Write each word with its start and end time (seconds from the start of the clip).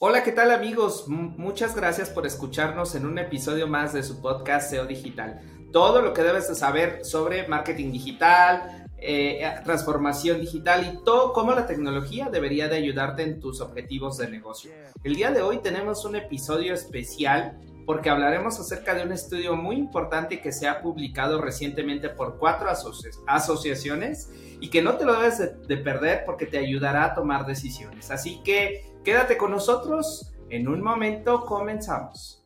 Hola, 0.00 0.22
¿qué 0.22 0.30
tal 0.30 0.52
amigos? 0.52 1.06
Muchas 1.08 1.74
gracias 1.74 2.08
por 2.08 2.24
escucharnos 2.24 2.94
en 2.94 3.04
un 3.04 3.18
episodio 3.18 3.66
más 3.66 3.92
de 3.92 4.04
su 4.04 4.22
podcast 4.22 4.70
SEO 4.70 4.86
Digital. 4.86 5.40
Todo 5.72 6.02
lo 6.02 6.12
que 6.12 6.22
debes 6.22 6.46
de 6.46 6.54
saber 6.54 7.04
sobre 7.04 7.48
marketing 7.48 7.90
digital, 7.90 8.86
eh, 8.98 9.42
transformación 9.64 10.40
digital 10.40 10.86
y 10.86 11.04
todo 11.04 11.32
cómo 11.32 11.50
la 11.50 11.66
tecnología 11.66 12.28
debería 12.30 12.68
de 12.68 12.76
ayudarte 12.76 13.24
en 13.24 13.40
tus 13.40 13.60
objetivos 13.60 14.18
de 14.18 14.28
negocio. 14.28 14.70
El 15.02 15.16
día 15.16 15.32
de 15.32 15.42
hoy 15.42 15.58
tenemos 15.58 16.04
un 16.04 16.14
episodio 16.14 16.74
especial 16.74 17.58
porque 17.84 18.08
hablaremos 18.08 18.60
acerca 18.60 18.94
de 18.94 19.02
un 19.02 19.10
estudio 19.10 19.56
muy 19.56 19.74
importante 19.74 20.40
que 20.40 20.52
se 20.52 20.68
ha 20.68 20.80
publicado 20.80 21.40
recientemente 21.40 22.08
por 22.08 22.38
cuatro 22.38 22.70
asoci 22.70 23.08
asociaciones 23.26 24.30
y 24.60 24.70
que 24.70 24.80
no 24.80 24.96
te 24.96 25.04
lo 25.04 25.14
debes 25.14 25.38
de, 25.38 25.54
de 25.66 25.76
perder 25.78 26.22
porque 26.24 26.46
te 26.46 26.58
ayudará 26.58 27.04
a 27.04 27.14
tomar 27.14 27.46
decisiones. 27.46 28.12
Así 28.12 28.40
que 28.44 28.87
Quédate 29.04 29.38
con 29.38 29.52
nosotros, 29.52 30.32
en 30.50 30.68
un 30.68 30.82
momento 30.82 31.44
comenzamos. 31.44 32.44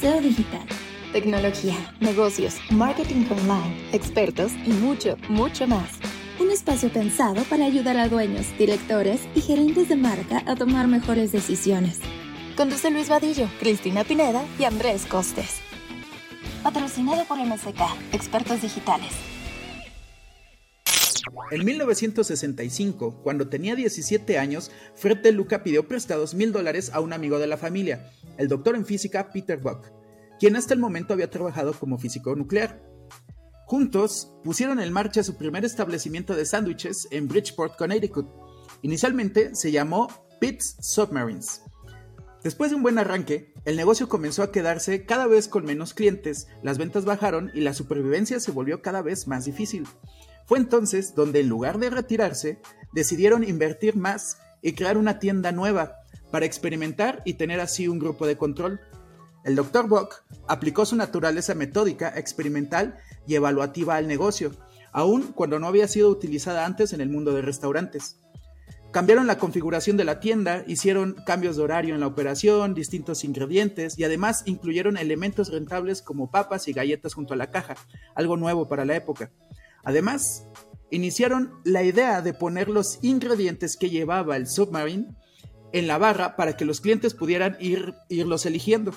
SEO 0.00 0.20
Digital, 0.20 0.66
tecnología, 1.12 1.76
negocios, 2.00 2.56
marketing 2.70 3.26
online, 3.30 3.88
expertos 3.92 4.52
y 4.66 4.70
mucho, 4.70 5.16
mucho 5.28 5.66
más. 5.66 5.98
Un 6.40 6.50
espacio 6.50 6.92
pensado 6.92 7.42
para 7.44 7.64
ayudar 7.64 7.96
a 7.96 8.08
dueños, 8.08 8.46
directores 8.58 9.28
y 9.34 9.40
gerentes 9.40 9.88
de 9.88 9.96
marca 9.96 10.42
a 10.46 10.54
tomar 10.54 10.86
mejores 10.86 11.32
decisiones. 11.32 12.00
Conduce 12.56 12.90
Luis 12.90 13.08
Vadillo, 13.08 13.48
Cristina 13.60 14.04
Pineda 14.04 14.42
y 14.58 14.64
Andrés 14.64 15.06
Costes. 15.06 15.60
Patrocinado 16.62 17.24
por 17.24 17.38
MSK, 17.38 17.80
Expertos 18.12 18.60
Digitales. 18.62 19.37
En 21.50 21.64
1965, 21.64 23.22
cuando 23.22 23.48
tenía 23.48 23.74
17 23.74 24.38
años, 24.38 24.70
Fred 24.94 25.18
De 25.18 25.32
Luca 25.32 25.62
pidió 25.62 25.88
prestados 25.88 26.34
mil 26.34 26.52
dólares 26.52 26.90
a 26.92 27.00
un 27.00 27.12
amigo 27.12 27.38
de 27.38 27.46
la 27.46 27.56
familia, 27.56 28.10
el 28.36 28.48
doctor 28.48 28.76
en 28.76 28.84
física 28.84 29.30
Peter 29.32 29.58
Buck, 29.58 29.86
quien 30.38 30.56
hasta 30.56 30.74
el 30.74 30.80
momento 30.80 31.14
había 31.14 31.30
trabajado 31.30 31.72
como 31.72 31.98
físico 31.98 32.34
nuclear. 32.36 32.82
Juntos 33.66 34.32
pusieron 34.44 34.80
en 34.80 34.92
marcha 34.92 35.22
su 35.22 35.36
primer 35.36 35.64
establecimiento 35.64 36.34
de 36.34 36.46
sándwiches 36.46 37.08
en 37.10 37.28
Bridgeport, 37.28 37.76
Connecticut. 37.76 38.26
Inicialmente 38.82 39.54
se 39.54 39.70
llamó 39.72 40.08
Pitt's 40.40 40.76
Submarines. 40.80 41.62
Después 42.42 42.70
de 42.70 42.76
un 42.76 42.82
buen 42.82 42.98
arranque, 42.98 43.52
el 43.64 43.76
negocio 43.76 44.08
comenzó 44.08 44.42
a 44.42 44.52
quedarse 44.52 45.04
cada 45.04 45.26
vez 45.26 45.48
con 45.48 45.64
menos 45.64 45.92
clientes, 45.92 46.46
las 46.62 46.78
ventas 46.78 47.04
bajaron 47.04 47.50
y 47.52 47.60
la 47.60 47.74
supervivencia 47.74 48.38
se 48.38 48.52
volvió 48.52 48.80
cada 48.80 49.02
vez 49.02 49.26
más 49.26 49.44
difícil. 49.44 49.86
Fue 50.48 50.56
entonces 50.56 51.14
donde 51.14 51.40
en 51.40 51.48
lugar 51.50 51.78
de 51.78 51.90
retirarse, 51.90 52.58
decidieron 52.94 53.44
invertir 53.44 53.96
más 53.96 54.38
y 54.62 54.72
crear 54.72 54.96
una 54.96 55.18
tienda 55.18 55.52
nueva 55.52 55.98
para 56.32 56.46
experimentar 56.46 57.20
y 57.26 57.34
tener 57.34 57.60
así 57.60 57.86
un 57.86 57.98
grupo 57.98 58.26
de 58.26 58.38
control. 58.38 58.80
El 59.44 59.56
Dr. 59.56 59.88
Bock 59.88 60.24
aplicó 60.48 60.86
su 60.86 60.96
naturaleza 60.96 61.54
metódica, 61.54 62.14
experimental 62.16 62.98
y 63.26 63.34
evaluativa 63.34 63.96
al 63.96 64.08
negocio, 64.08 64.52
aun 64.90 65.32
cuando 65.34 65.58
no 65.58 65.66
había 65.66 65.86
sido 65.86 66.08
utilizada 66.08 66.64
antes 66.64 66.94
en 66.94 67.02
el 67.02 67.10
mundo 67.10 67.34
de 67.34 67.42
restaurantes. 67.42 68.18
Cambiaron 68.90 69.26
la 69.26 69.36
configuración 69.36 69.98
de 69.98 70.06
la 70.06 70.18
tienda, 70.18 70.64
hicieron 70.66 71.14
cambios 71.26 71.58
de 71.58 71.62
horario 71.62 71.94
en 71.94 72.00
la 72.00 72.06
operación, 72.06 72.72
distintos 72.72 73.22
ingredientes 73.22 73.98
y 73.98 74.04
además 74.04 74.44
incluyeron 74.46 74.96
elementos 74.96 75.52
rentables 75.52 76.00
como 76.00 76.30
papas 76.30 76.68
y 76.68 76.72
galletas 76.72 77.12
junto 77.12 77.34
a 77.34 77.36
la 77.36 77.50
caja, 77.50 77.74
algo 78.14 78.38
nuevo 78.38 78.66
para 78.66 78.86
la 78.86 78.96
época. 78.96 79.30
Además, 79.88 80.44
iniciaron 80.90 81.62
la 81.64 81.82
idea 81.82 82.20
de 82.20 82.34
poner 82.34 82.68
los 82.68 82.98
ingredientes 83.00 83.74
que 83.74 83.88
llevaba 83.88 84.36
el 84.36 84.46
Submarine 84.46 85.16
en 85.72 85.86
la 85.86 85.96
barra 85.96 86.36
para 86.36 86.58
que 86.58 86.66
los 86.66 86.82
clientes 86.82 87.14
pudieran 87.14 87.56
ir, 87.58 87.94
irlos 88.10 88.44
eligiendo. 88.44 88.92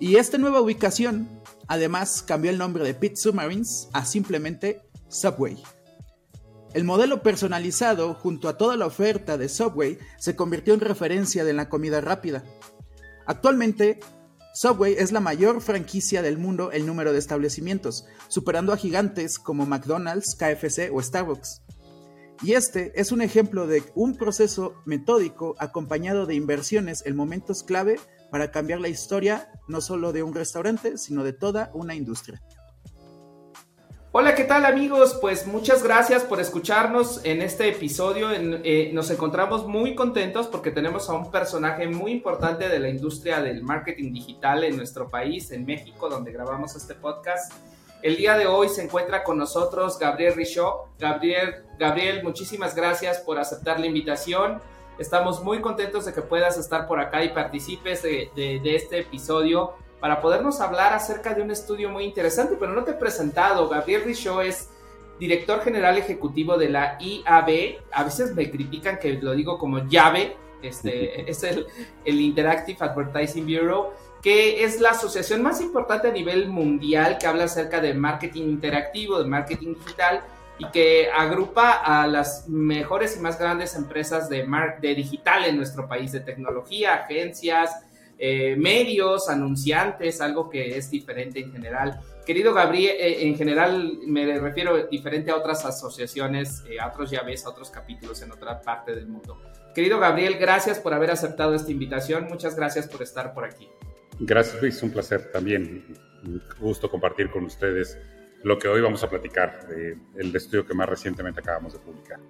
Y 0.00 0.16
esta 0.16 0.36
nueva 0.36 0.60
ubicación, 0.60 1.28
además, 1.68 2.24
cambió 2.24 2.50
el 2.50 2.58
nombre 2.58 2.82
de 2.82 2.94
Pit 2.94 3.14
Submarines 3.14 3.88
a 3.92 4.04
simplemente 4.04 4.82
Subway. 5.06 5.62
El 6.74 6.82
modelo 6.82 7.22
personalizado, 7.22 8.14
junto 8.14 8.48
a 8.48 8.56
toda 8.56 8.76
la 8.76 8.86
oferta 8.86 9.38
de 9.38 9.48
Subway, 9.48 9.96
se 10.18 10.34
convirtió 10.34 10.74
en 10.74 10.80
referencia 10.80 11.44
de 11.44 11.52
la 11.52 11.68
comida 11.68 12.00
rápida. 12.00 12.42
Actualmente, 13.26 14.00
Subway 14.54 14.94
es 14.98 15.12
la 15.12 15.20
mayor 15.20 15.62
franquicia 15.62 16.20
del 16.20 16.36
mundo 16.36 16.72
en 16.72 16.84
número 16.84 17.12
de 17.12 17.18
establecimientos, 17.18 18.04
superando 18.28 18.72
a 18.72 18.76
gigantes 18.76 19.38
como 19.38 19.64
McDonald's, 19.64 20.34
KFC 20.34 20.90
o 20.92 21.00
Starbucks. 21.00 21.62
Y 22.42 22.52
este 22.52 22.92
es 23.00 23.12
un 23.12 23.22
ejemplo 23.22 23.66
de 23.66 23.82
un 23.94 24.16
proceso 24.16 24.74
metódico 24.84 25.54
acompañado 25.58 26.26
de 26.26 26.34
inversiones 26.34 27.02
en 27.06 27.16
momentos 27.16 27.62
clave 27.62 27.98
para 28.30 28.50
cambiar 28.50 28.80
la 28.80 28.88
historia 28.88 29.50
no 29.68 29.80
solo 29.80 30.12
de 30.12 30.22
un 30.22 30.34
restaurante, 30.34 30.98
sino 30.98 31.24
de 31.24 31.32
toda 31.32 31.70
una 31.72 31.94
industria. 31.94 32.42
Hola, 34.14 34.34
¿qué 34.34 34.44
tal 34.44 34.66
amigos? 34.66 35.16
Pues 35.22 35.46
muchas 35.46 35.82
gracias 35.82 36.22
por 36.22 36.38
escucharnos 36.38 37.24
en 37.24 37.40
este 37.40 37.70
episodio. 37.70 38.28
Eh, 38.30 38.90
nos 38.92 39.10
encontramos 39.10 39.66
muy 39.66 39.94
contentos 39.94 40.48
porque 40.48 40.70
tenemos 40.70 41.08
a 41.08 41.14
un 41.14 41.30
personaje 41.30 41.88
muy 41.88 42.12
importante 42.12 42.68
de 42.68 42.78
la 42.78 42.90
industria 42.90 43.40
del 43.40 43.62
marketing 43.62 44.12
digital 44.12 44.64
en 44.64 44.76
nuestro 44.76 45.08
país, 45.08 45.50
en 45.50 45.64
México, 45.64 46.10
donde 46.10 46.30
grabamos 46.30 46.76
este 46.76 46.94
podcast. 46.94 47.54
El 48.02 48.16
día 48.16 48.36
de 48.36 48.46
hoy 48.46 48.68
se 48.68 48.82
encuentra 48.82 49.24
con 49.24 49.38
nosotros 49.38 49.98
Gabriel 49.98 50.34
Richaud. 50.34 50.90
Gabriel, 50.98 51.64
Gabriel, 51.78 52.22
muchísimas 52.22 52.74
gracias 52.74 53.18
por 53.20 53.38
aceptar 53.38 53.80
la 53.80 53.86
invitación. 53.86 54.60
Estamos 54.98 55.42
muy 55.42 55.62
contentos 55.62 56.04
de 56.04 56.12
que 56.12 56.20
puedas 56.20 56.58
estar 56.58 56.86
por 56.86 57.00
acá 57.00 57.24
y 57.24 57.30
participes 57.30 58.02
de, 58.02 58.28
de 58.36 58.76
este 58.76 58.98
episodio 58.98 59.72
para 60.02 60.20
podernos 60.20 60.60
hablar 60.60 60.92
acerca 60.92 61.32
de 61.32 61.42
un 61.42 61.52
estudio 61.52 61.88
muy 61.88 62.02
interesante, 62.02 62.56
pero 62.58 62.72
no 62.72 62.82
te 62.82 62.90
he 62.90 62.94
presentado. 62.94 63.68
Gabriel 63.68 64.02
Richaud 64.02 64.42
es 64.42 64.68
director 65.20 65.62
general 65.62 65.96
ejecutivo 65.96 66.58
de 66.58 66.70
la 66.70 66.98
IAB. 66.98 67.84
A 67.92 68.02
veces 68.02 68.34
me 68.34 68.50
critican 68.50 68.98
que 68.98 69.12
lo 69.12 69.30
digo 69.30 69.58
como 69.58 69.86
llave, 69.86 70.36
este, 70.60 71.30
es 71.30 71.44
el, 71.44 71.68
el 72.04 72.20
Interactive 72.20 72.78
Advertising 72.80 73.46
Bureau, 73.46 73.90
que 74.20 74.64
es 74.64 74.80
la 74.80 74.90
asociación 74.90 75.40
más 75.40 75.60
importante 75.60 76.08
a 76.08 76.12
nivel 76.12 76.48
mundial 76.48 77.16
que 77.16 77.28
habla 77.28 77.44
acerca 77.44 77.80
de 77.80 77.94
marketing 77.94 78.42
interactivo, 78.42 79.22
de 79.22 79.28
marketing 79.28 79.74
digital 79.74 80.24
y 80.58 80.66
que 80.72 81.10
agrupa 81.16 81.74
a 81.74 82.08
las 82.08 82.48
mejores 82.48 83.16
y 83.16 83.20
más 83.20 83.38
grandes 83.38 83.76
empresas 83.76 84.28
de, 84.28 84.44
de 84.80 84.94
digital 84.96 85.44
en 85.44 85.58
nuestro 85.58 85.86
país, 85.86 86.10
de 86.10 86.18
tecnología, 86.18 86.94
agencias, 86.94 87.84
eh, 88.24 88.54
medios, 88.56 89.28
anunciantes, 89.28 90.20
algo 90.20 90.48
que 90.48 90.76
es 90.76 90.88
diferente 90.88 91.40
en 91.40 91.50
general. 91.50 91.98
Querido 92.24 92.54
Gabriel, 92.54 92.94
eh, 92.96 93.26
en 93.26 93.34
general 93.36 93.98
me 94.06 94.38
refiero 94.38 94.86
diferente 94.86 95.32
a 95.32 95.36
otras 95.36 95.64
asociaciones, 95.64 96.62
eh, 96.70 96.78
a 96.78 96.86
otros 96.86 97.10
llaves, 97.10 97.44
a 97.44 97.48
otros 97.48 97.70
capítulos 97.70 98.22
en 98.22 98.30
otra 98.30 98.60
parte 98.60 98.94
del 98.94 99.08
mundo. 99.08 99.42
Querido 99.74 99.98
Gabriel, 99.98 100.36
gracias 100.38 100.78
por 100.78 100.94
haber 100.94 101.10
aceptado 101.10 101.52
esta 101.52 101.72
invitación. 101.72 102.28
Muchas 102.28 102.54
gracias 102.54 102.86
por 102.86 103.02
estar 103.02 103.34
por 103.34 103.44
aquí. 103.44 103.68
Gracias, 104.20 104.62
Luis. 104.62 104.80
Un 104.84 104.92
placer 104.92 105.32
también. 105.32 105.84
Un 106.24 106.40
gusto 106.60 106.88
compartir 106.88 107.28
con 107.28 107.46
ustedes 107.46 107.98
lo 108.44 108.56
que 108.56 108.68
hoy 108.68 108.80
vamos 108.80 109.02
a 109.02 109.10
platicar 109.10 109.66
del 109.66 110.36
estudio 110.36 110.64
que 110.64 110.74
más 110.74 110.88
recientemente 110.88 111.40
acabamos 111.40 111.72
de 111.72 111.80
publicar. 111.80 112.20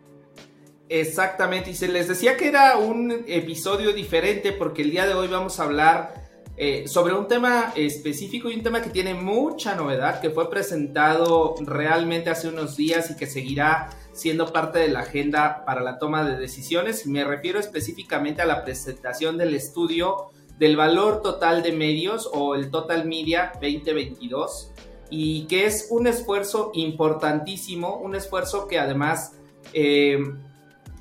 Exactamente, 0.88 1.70
y 1.70 1.74
se 1.74 1.88
les 1.88 2.08
decía 2.08 2.36
que 2.36 2.48
era 2.48 2.76
un 2.76 3.24
episodio 3.26 3.92
diferente 3.92 4.52
porque 4.52 4.82
el 4.82 4.90
día 4.90 5.06
de 5.06 5.14
hoy 5.14 5.28
vamos 5.28 5.58
a 5.58 5.64
hablar 5.64 6.22
eh, 6.58 6.86
sobre 6.86 7.14
un 7.14 7.28
tema 7.28 7.72
específico 7.74 8.50
y 8.50 8.56
un 8.56 8.62
tema 8.62 8.82
que 8.82 8.90
tiene 8.90 9.14
mucha 9.14 9.74
novedad, 9.74 10.20
que 10.20 10.28
fue 10.28 10.50
presentado 10.50 11.54
realmente 11.60 12.28
hace 12.28 12.48
unos 12.48 12.76
días 12.76 13.10
y 13.10 13.16
que 13.16 13.26
seguirá 13.26 13.88
siendo 14.12 14.52
parte 14.52 14.80
de 14.80 14.88
la 14.88 15.00
agenda 15.00 15.64
para 15.64 15.80
la 15.80 15.98
toma 15.98 16.24
de 16.28 16.36
decisiones. 16.36 17.06
Me 17.06 17.24
refiero 17.24 17.58
específicamente 17.58 18.42
a 18.42 18.46
la 18.46 18.64
presentación 18.64 19.38
del 19.38 19.54
estudio 19.54 20.30
del 20.58 20.76
valor 20.76 21.22
total 21.22 21.62
de 21.62 21.72
medios 21.72 22.28
o 22.30 22.54
el 22.54 22.70
Total 22.70 23.06
Media 23.06 23.52
2022 23.54 24.72
y 25.08 25.46
que 25.46 25.64
es 25.64 25.88
un 25.90 26.06
esfuerzo 26.06 26.70
importantísimo, 26.74 27.96
un 27.96 28.14
esfuerzo 28.14 28.68
que 28.68 28.78
además... 28.78 29.38
Eh, 29.72 30.18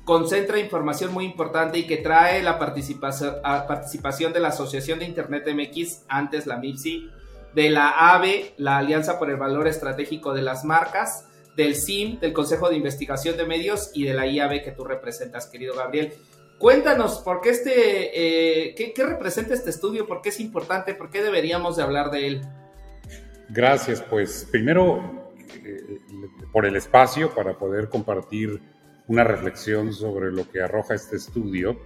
concentra 0.04 0.58
información 0.58 1.12
muy 1.12 1.24
importante 1.24 1.78
y 1.78 1.86
que 1.86 1.98
trae 1.98 2.42
la 2.42 2.58
participación, 2.58 4.32
de 4.32 4.40
la 4.40 4.48
Asociación 4.48 4.98
de 4.98 5.04
Internet 5.04 5.46
MX, 5.46 6.04
antes 6.08 6.46
la 6.46 6.56
MIPSI, 6.56 7.10
de 7.54 7.70
la 7.70 8.14
AVE, 8.14 8.54
la 8.56 8.78
Alianza 8.78 9.18
por 9.18 9.30
el 9.30 9.36
Valor 9.36 9.68
Estratégico 9.68 10.32
de 10.32 10.42
las 10.42 10.64
Marcas, 10.64 11.28
del 11.56 11.76
CIM, 11.76 12.18
del 12.18 12.32
Consejo 12.32 12.68
de 12.70 12.76
Investigación 12.76 13.36
de 13.36 13.44
Medios 13.44 13.90
y 13.94 14.04
de 14.04 14.14
la 14.14 14.26
IAB 14.26 14.64
que 14.64 14.72
tú 14.72 14.84
representas, 14.84 15.46
querido 15.46 15.76
Gabriel. 15.76 16.14
Cuéntanos, 16.58 17.18
¿por 17.18 17.40
qué 17.40 17.50
este, 17.50 18.68
eh, 18.68 18.74
qué, 18.74 19.04
representa 19.04 19.52
este 19.52 19.70
estudio? 19.70 20.06
¿Por 20.06 20.22
qué 20.22 20.30
es 20.30 20.40
importante? 20.40 20.94
¿Por 20.94 21.10
qué 21.10 21.22
deberíamos 21.22 21.76
de 21.76 21.82
hablar 21.82 22.10
de 22.10 22.26
él? 22.26 22.42
Gracias, 23.50 24.00
pues 24.00 24.48
primero 24.50 25.28
eh, 25.64 25.98
por 26.52 26.64
el 26.64 26.76
espacio 26.76 27.34
para 27.34 27.58
poder 27.58 27.88
compartir 27.88 28.62
una 29.12 29.24
reflexión 29.24 29.92
sobre 29.92 30.32
lo 30.32 30.48
que 30.50 30.62
arroja 30.62 30.94
este 30.94 31.16
estudio, 31.16 31.78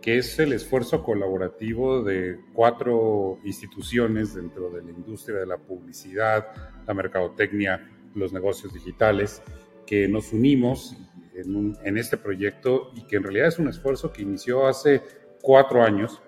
que 0.00 0.18
es 0.18 0.38
el 0.38 0.52
esfuerzo 0.52 1.02
colaborativo 1.02 2.04
de 2.04 2.38
cuatro 2.52 3.40
instituciones 3.42 4.36
dentro 4.36 4.70
de 4.70 4.84
la 4.84 4.92
industria 4.92 5.38
de 5.38 5.46
la 5.46 5.56
publicidad, 5.56 6.46
la 6.86 6.94
mercadotecnia, 6.94 7.84
los 8.14 8.32
negocios 8.32 8.72
digitales, 8.72 9.42
que 9.86 10.06
nos 10.06 10.32
unimos 10.32 10.96
en, 11.34 11.98
este 11.98 12.16
proyecto 12.16 12.92
y 12.94 13.02
que 13.08 13.16
en 13.16 13.24
realidad 13.24 13.48
es 13.48 13.58
un 13.58 13.66
esfuerzo 13.66 14.12
que 14.12 14.22
inició 14.22 14.68
hace 14.68 15.02
cuatro 15.42 15.82
años, 15.82 16.22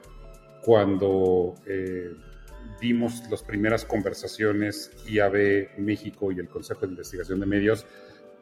cuando 0.64 1.54
eh, 1.64 2.10
dimos 2.80 3.22
las 3.30 3.44
primeras 3.44 3.84
conversaciones 3.84 4.90
IAB 5.08 5.78
México 5.78 6.32
y 6.32 6.40
el 6.40 6.48
Consejo 6.48 6.80
de 6.80 6.88
Investigación 6.88 7.38
de 7.38 7.46
Medios 7.46 7.86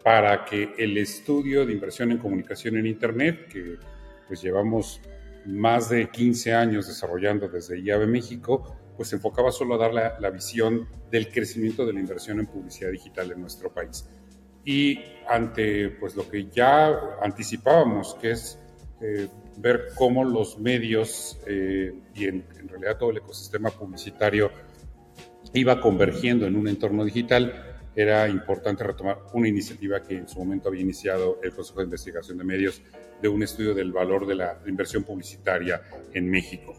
para 0.09 0.47
que 0.47 0.73
el 0.79 0.97
estudio 0.97 1.67
de 1.67 1.75
inversión 1.75 2.11
en 2.11 2.17
comunicación 2.17 2.79
en 2.79 2.87
Internet, 2.87 3.47
que 3.47 3.77
pues 4.27 4.41
llevamos 4.41 5.03
más 5.45 5.91
de 5.91 6.09
15 6.09 6.55
años 6.55 6.89
desarrollando 6.89 7.47
desde 7.47 7.79
IAB 7.79 8.07
México, 8.07 8.75
pues 8.97 9.11
se 9.11 9.17
enfocaba 9.17 9.53
solo 9.53 9.75
a 9.75 9.77
dar 9.77 9.93
la, 9.93 10.19
la, 10.19 10.31
visión 10.31 10.89
del 11.11 11.31
crecimiento 11.31 11.85
de 11.85 11.93
la 11.93 12.01
inversión 12.01 12.41
en 12.41 12.47
publicidad 12.47 12.91
digital 12.91 13.33
en 13.33 13.43
nuestro 13.43 13.71
país. 13.71 14.09
Y 14.65 14.99
ante 15.29 15.91
pues 15.91 16.17
lo 16.17 16.27
que 16.27 16.49
ya 16.49 16.89
anticipábamos, 17.21 18.15
que 18.15 18.31
es 18.31 18.59
eh, 19.03 19.29
ver 19.59 19.89
cómo 19.95 20.25
los 20.25 20.59
medios 20.59 21.39
eh, 21.47 21.93
y 22.15 22.25
en, 22.25 22.47
en 22.59 22.67
realidad 22.67 22.97
todo 22.97 23.11
el 23.11 23.19
ecosistema 23.19 23.69
publicitario 23.69 24.51
iba 25.53 25.83
convergiendo 25.83 26.47
en 26.47 26.57
un 26.57 26.67
entorno 26.67 27.05
digital, 27.05 27.78
era 27.99 28.29
importante 28.29 28.85
retomar 28.85 29.19
una 29.33 29.49
iniciativa 29.49 30.01
que 30.05 30.19
en 30.19 30.29
su 30.29 30.39
momento 30.39 30.69
había 30.69 30.83
iniciado 30.83 31.41
el 31.43 31.53
Consejo 31.53 31.81
de 31.81 31.87
Investigación 31.87 32.39
de 32.39 32.45
Medios 32.45 32.81
de 33.21 33.27
un 33.29 33.43
estudio 33.43 33.75
del 33.75 33.91
valor 33.91 34.25
de 34.25 34.37
la 34.37 34.61
inversión 34.69 35.03
publicitaria 35.03 35.83
en 36.15 36.31
México. 36.31 36.77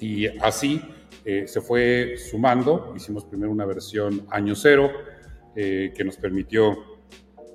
Y 0.00 0.26
así 0.40 0.82
eh, 1.24 1.46
se 1.46 1.60
fue 1.60 2.16
sumando, 2.16 2.92
hicimos 2.96 3.24
primero 3.24 3.52
una 3.52 3.64
versión 3.66 4.26
año 4.30 4.56
cero 4.56 4.90
eh, 5.54 5.92
que 5.94 6.02
nos 6.02 6.16
permitió 6.16 6.76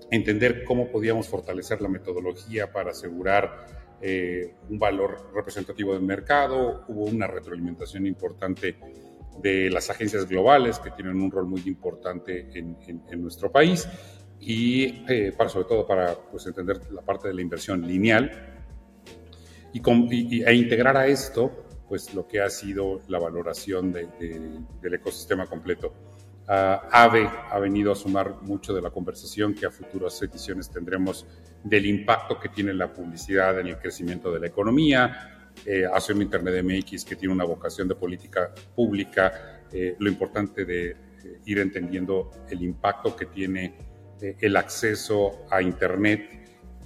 entender 0.10 0.64
cómo 0.64 0.90
podíamos 0.90 1.28
fortalecer 1.28 1.82
la 1.82 1.90
metodología 1.90 2.72
para 2.72 2.92
asegurar 2.92 3.98
eh, 4.02 4.54
un 4.70 4.80
valor 4.80 5.30
representativo 5.36 5.92
del 5.94 6.04
mercado, 6.04 6.86
hubo 6.88 7.04
una 7.04 7.28
retroalimentación 7.28 8.08
importante 8.08 8.78
de 9.42 9.70
las 9.70 9.90
agencias 9.90 10.28
globales 10.28 10.80
que 10.80 10.92
tienen 10.92 11.22
un 11.22 11.32
rol 11.32 11.48
muy 11.48 11.62
importante 11.66 12.50
en, 12.54 13.22
nuestro 13.22 13.52
país 13.52 13.88
y 14.40 15.04
eh, 15.08 15.34
sobre 15.48 15.66
todo 15.66 15.86
para 15.86 16.16
pues, 16.16 16.46
entender 16.48 16.92
la 16.92 17.02
parte 17.02 17.28
de 17.28 17.34
la 17.34 17.42
inversión 17.42 17.86
lineal 17.86 18.32
y, 19.74 20.44
e 20.44 20.54
integrar 20.54 20.98
a 20.98 21.08
esto 21.08 21.66
pues 21.88 22.14
lo 22.14 22.28
que 22.28 22.42
ha 22.42 22.50
sido 22.50 23.02
la 23.08 23.20
valoración 23.20 23.94
del 23.94 24.94
ecosistema 24.94 25.46
completo. 25.46 25.94
Uh, 26.48 26.80
AVE 26.92 27.30
ha 27.52 27.60
venido 27.60 27.92
a 27.92 27.96
sumar 27.96 28.42
mucho 28.42 28.74
de 28.74 28.82
la 28.82 28.90
conversación 28.90 29.54
que 29.54 29.66
a 29.66 29.72
futuras 29.72 30.22
ediciones 30.22 30.70
tendremos 30.70 31.26
del 31.62 31.86
impacto 31.86 32.40
que 32.40 32.48
tiene 32.48 32.74
la 32.74 32.94
publicidad 32.94 33.60
en 33.60 33.68
el 33.68 33.78
crecimiento 33.78 34.32
de 34.32 34.40
la 34.40 34.48
economía, 34.48 35.37
eh, 35.66 35.86
Acción 35.86 36.22
Internet 36.22 36.64
MX, 36.64 37.06
que 37.06 37.16
tiene 37.16 37.34
una 37.34 37.46
vocación 37.46 37.88
de 37.88 37.96
política 37.96 38.54
pública, 38.76 39.58
eh, 39.72 39.96
lo 40.00 40.10
importante 40.10 40.66
de 40.66 40.92
eh, 40.92 40.96
ir 41.46 41.60
entendiendo 41.60 42.32
el 42.50 42.62
impacto 42.62 43.16
que 43.16 43.26
tiene 43.26 43.76
eh, 44.22 44.36
el 44.40 44.56
acceso 44.56 45.46
a 45.50 45.62
Internet 45.62 46.30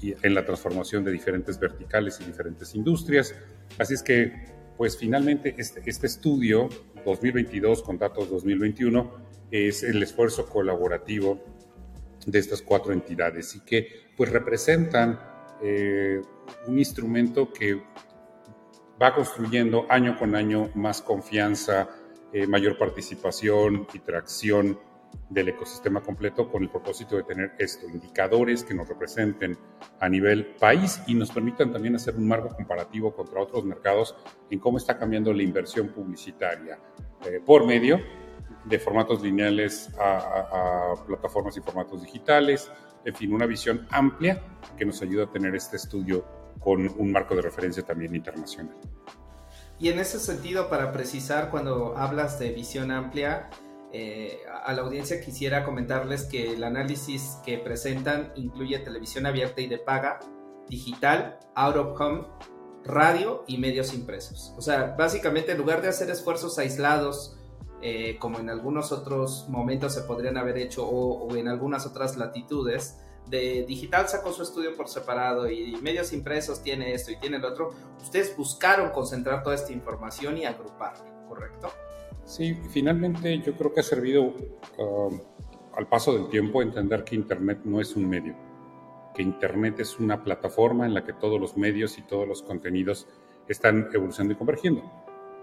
y 0.02 0.16
en 0.26 0.34
la 0.34 0.44
transformación 0.44 1.04
de 1.04 1.12
diferentes 1.12 1.60
verticales 1.60 2.20
y 2.22 2.26
diferentes 2.26 2.74
industrias. 2.74 3.36
Así 3.78 3.94
es 3.94 4.02
que, 4.02 4.34
pues 4.78 4.98
finalmente, 4.98 5.54
este, 5.60 5.84
este 5.86 6.08
estudio 6.08 6.70
2022 7.06 7.84
con 7.84 8.00
datos 8.00 8.30
2021 8.32 9.32
es 9.52 9.84
el 9.84 10.02
esfuerzo 10.02 10.48
colaborativo 10.48 11.40
de 12.26 12.40
estas 12.40 12.64
cuatro 12.64 12.94
entidades 12.94 13.56
y 13.56 13.60
que 13.62 13.88
pues 14.16 14.32
representan 14.32 15.20
un 16.68 16.80
instrumento 16.80 17.54
que 17.54 17.84
va 19.02 19.14
construyendo 19.16 19.86
año 19.90 20.18
con 20.18 20.36
año 20.36 20.70
más 20.76 21.02
confianza, 21.02 21.90
eh, 22.32 22.46
mayor 22.46 22.78
participación 22.78 23.88
y 23.94 24.00
tracción 24.00 24.80
del 25.30 25.50
ecosistema 25.50 26.02
completo 26.02 26.50
con 26.50 26.64
el 26.64 26.70
propósito 26.70 27.18
de 27.18 27.24
tener 27.24 27.54
esto, 27.58 27.88
indicadores 27.88 28.64
que 28.64 28.74
nos 28.74 28.88
representen 28.88 29.58
a 30.00 30.08
nivel 30.08 30.56
país 30.56 31.02
y 31.08 31.16
nos 31.16 31.32
permitan 31.32 31.72
también 31.72 31.96
hacer 31.96 32.16
un 32.16 32.28
marco 32.28 32.50
comparativo 32.56 33.14
contra 33.14 33.42
otros 33.42 33.66
mercados 33.66 34.16
en 34.50 34.60
cómo 34.60 34.78
está 34.78 34.98
cambiando 34.98 35.34
la 35.34 35.44
inversión 35.44 35.90
publicitaria 35.90 36.80
eh, 37.26 37.42
por 37.46 37.66
medio 37.66 38.00
de 38.66 38.80
formatos 38.80 39.22
lineales 39.22 39.90
a, 39.98 40.94
a 40.94 41.06
plataformas 41.06 41.58
y 41.58 41.62
formatos 41.62 42.04
digitales, 42.04 42.72
en 43.04 43.16
fin, 43.16 43.34
una 43.34 43.48
visión 43.48 43.88
amplia 43.90 44.42
que 44.78 44.86
nos 44.86 45.02
ayuda 45.02 45.24
a 45.24 45.32
tener 45.32 45.56
este 45.56 45.78
estudio 45.78 46.41
con 46.60 46.88
un 46.98 47.12
marco 47.12 47.36
de 47.36 47.42
referencia 47.42 47.84
también 47.84 48.16
internacional. 48.16 48.76
Y 49.80 49.90
en 49.90 50.00
ese 50.00 50.20
sentido, 50.20 50.70
para 50.70 50.92
precisar, 50.92 51.50
cuando 51.50 51.98
hablas 51.98 52.38
de 52.38 52.52
visión 52.52 52.92
amplia, 52.92 53.50
eh, 53.94 54.40
a 54.64 54.72
la 54.74 54.84
audiencia 54.84 55.20
quisiera 55.20 55.66
comentarles 55.66 56.26
que 56.26 56.54
el 56.54 56.64
análisis 56.64 57.40
que 57.44 57.58
presentan 57.58 58.32
incluye 58.36 58.78
televisión 58.80 59.26
abierta 59.26 59.60
y 59.60 59.68
de 59.68 59.80
paga, 59.80 60.20
digital, 60.70 61.40
out 61.56 61.76
of 61.76 62.00
home, 62.00 62.28
radio 62.86 63.44
y 63.48 63.58
medios 63.58 63.94
impresos. 63.94 64.54
O 64.58 64.62
sea, 64.62 64.96
básicamente 64.98 65.52
en 65.52 65.58
lugar 65.58 65.82
de 65.82 65.90
hacer 65.90 66.10
esfuerzos 66.10 66.58
aislados, 66.58 67.38
eh, 67.82 68.18
como 68.20 68.40
en 68.40 68.50
algunos 68.50 68.92
otros 68.92 69.48
momentos 69.50 69.96
se 69.96 70.02
podrían 70.02 70.38
haber 70.38 70.58
hecho 70.58 70.88
o, 70.88 71.28
o 71.28 71.36
en 71.36 71.48
algunas 71.48 71.86
otras 71.88 72.16
latitudes, 72.16 73.00
de 73.28 73.66
digital 73.66 74.08
sacó 74.10 74.34
su 74.34 74.44
estudio 74.44 74.76
por 74.76 74.90
separado 74.90 75.50
y 75.50 75.78
medios 75.82 76.12
impresos 76.14 76.62
tiene 76.62 76.94
esto 76.94 77.12
y 77.12 77.18
tiene 77.18 77.38
el 77.38 77.46
otro, 77.46 77.74
ustedes 78.02 78.36
buscaron 78.36 78.92
concentrar 78.92 79.44
toda 79.44 79.56
esta 79.56 79.72
información 79.72 80.38
y 80.38 80.46
agruparla, 80.46 81.06
¿correcto? 81.28 81.72
Sí, 82.26 82.58
finalmente 82.70 83.40
yo 83.40 83.56
creo 83.56 83.74
que 83.74 83.80
ha 83.80 83.84
servido 83.84 84.34
um, 84.78 85.20
al 85.74 85.88
paso 85.88 86.14
del 86.14 86.30
tiempo 86.30 86.62
entender 86.62 87.04
que 87.04 87.16
Internet 87.16 87.62
no 87.64 87.80
es 87.80 87.96
un 87.96 88.08
medio, 88.08 88.36
que 89.16 89.22
Internet 89.22 89.80
es 89.80 90.00
una 90.00 90.24
plataforma 90.24 90.86
en 90.86 90.94
la 90.94 91.04
que 91.04 91.14
todos 91.14 91.40
los 91.40 91.58
medios 91.58 91.98
y 91.98 92.02
todos 92.04 92.28
los 92.28 92.44
contenidos 92.44 93.08
están 93.48 93.90
evolucionando 93.94 94.34
y 94.34 94.38
convergiendo. 94.38 94.84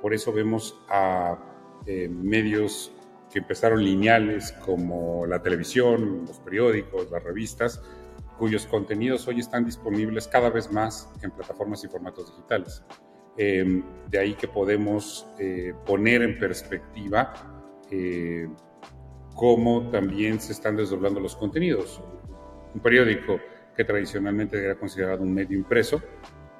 Por 0.00 0.14
eso 0.14 0.32
vemos 0.32 0.78
a 0.88 1.38
eh, 1.86 2.08
medios 2.08 2.92
que 3.30 3.40
empezaron 3.40 3.84
lineales 3.84 4.52
como 4.52 5.26
la 5.26 5.42
televisión, 5.42 6.24
los 6.26 6.38
periódicos, 6.40 7.10
las 7.10 7.22
revistas, 7.22 7.82
cuyos 8.38 8.66
contenidos 8.66 9.26
hoy 9.26 9.40
están 9.40 9.64
disponibles 9.64 10.28
cada 10.28 10.48
vez 10.48 10.70
más 10.70 11.10
en 11.22 11.30
plataformas 11.32 11.84
y 11.84 11.88
formatos 11.88 12.28
digitales. 12.28 12.82
Em, 13.36 13.82
de 14.08 14.18
ahí 14.18 14.34
que 14.34 14.48
podemos 14.48 15.26
eh, 15.38 15.74
poner 15.86 16.22
en 16.22 16.38
perspectiva 16.38 17.32
eh, 17.90 18.48
cómo 19.34 19.90
también 19.90 20.40
se 20.40 20.52
están 20.52 20.76
desdoblando 20.76 21.20
los 21.20 21.36
contenidos. 21.36 22.02
Un 22.74 22.80
periódico 22.80 23.38
que 23.76 23.84
tradicionalmente 23.84 24.62
era 24.62 24.74
considerado 24.76 25.22
un 25.22 25.32
medio 25.32 25.56
impreso, 25.56 26.02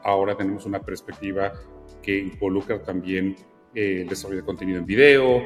ahora 0.05 0.37
tenemos 0.37 0.67
una 0.67 0.81
perspectiva 0.81 1.53
que 2.01 2.17
involucra 2.19 2.81
también 2.83 3.35
eh, 3.75 4.03
el 4.03 4.09
desarrollo 4.09 4.41
de 4.41 4.47
contenido 4.47 4.79
en 4.79 4.87
video, 4.87 5.43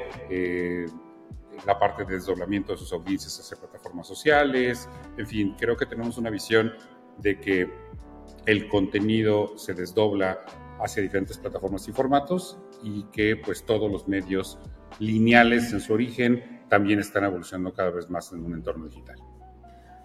la 1.67 1.79
parte 1.79 2.05
de 2.05 2.15
desdoblamiento 2.15 2.73
de 2.73 2.79
sus 2.79 2.93
audiencias 2.93 3.39
hacia 3.39 3.57
plataformas 3.59 4.07
sociales, 4.07 4.89
en 5.17 5.27
fin, 5.27 5.57
creo 5.59 5.77
que 5.77 5.87
tenemos 5.87 6.19
una 6.19 6.31
visión 6.31 6.73
de 7.19 7.39
que 7.41 7.71
el 8.47 8.69
contenido 8.69 9.57
se 9.57 9.75
desdobla 9.75 10.41
hacia 10.81 11.03
diferentes 11.03 11.39
plataformas 11.39 11.87
y 11.89 11.93
formatos 11.93 12.59
y 12.83 13.05
que 13.13 13.37
pues 13.37 13.65
todos 13.65 13.91
los 13.91 14.09
medios 14.09 14.59
lineales 14.99 15.73
en 15.73 15.81
su 15.81 15.93
origen 15.93 16.65
también 16.69 16.99
están 16.99 17.25
evolucionando 17.25 17.73
cada 17.73 17.91
vez 17.91 18.11
más 18.11 18.33
en 18.33 18.45
un 18.45 18.55
entorno 18.55 18.87
digital. 18.87 19.17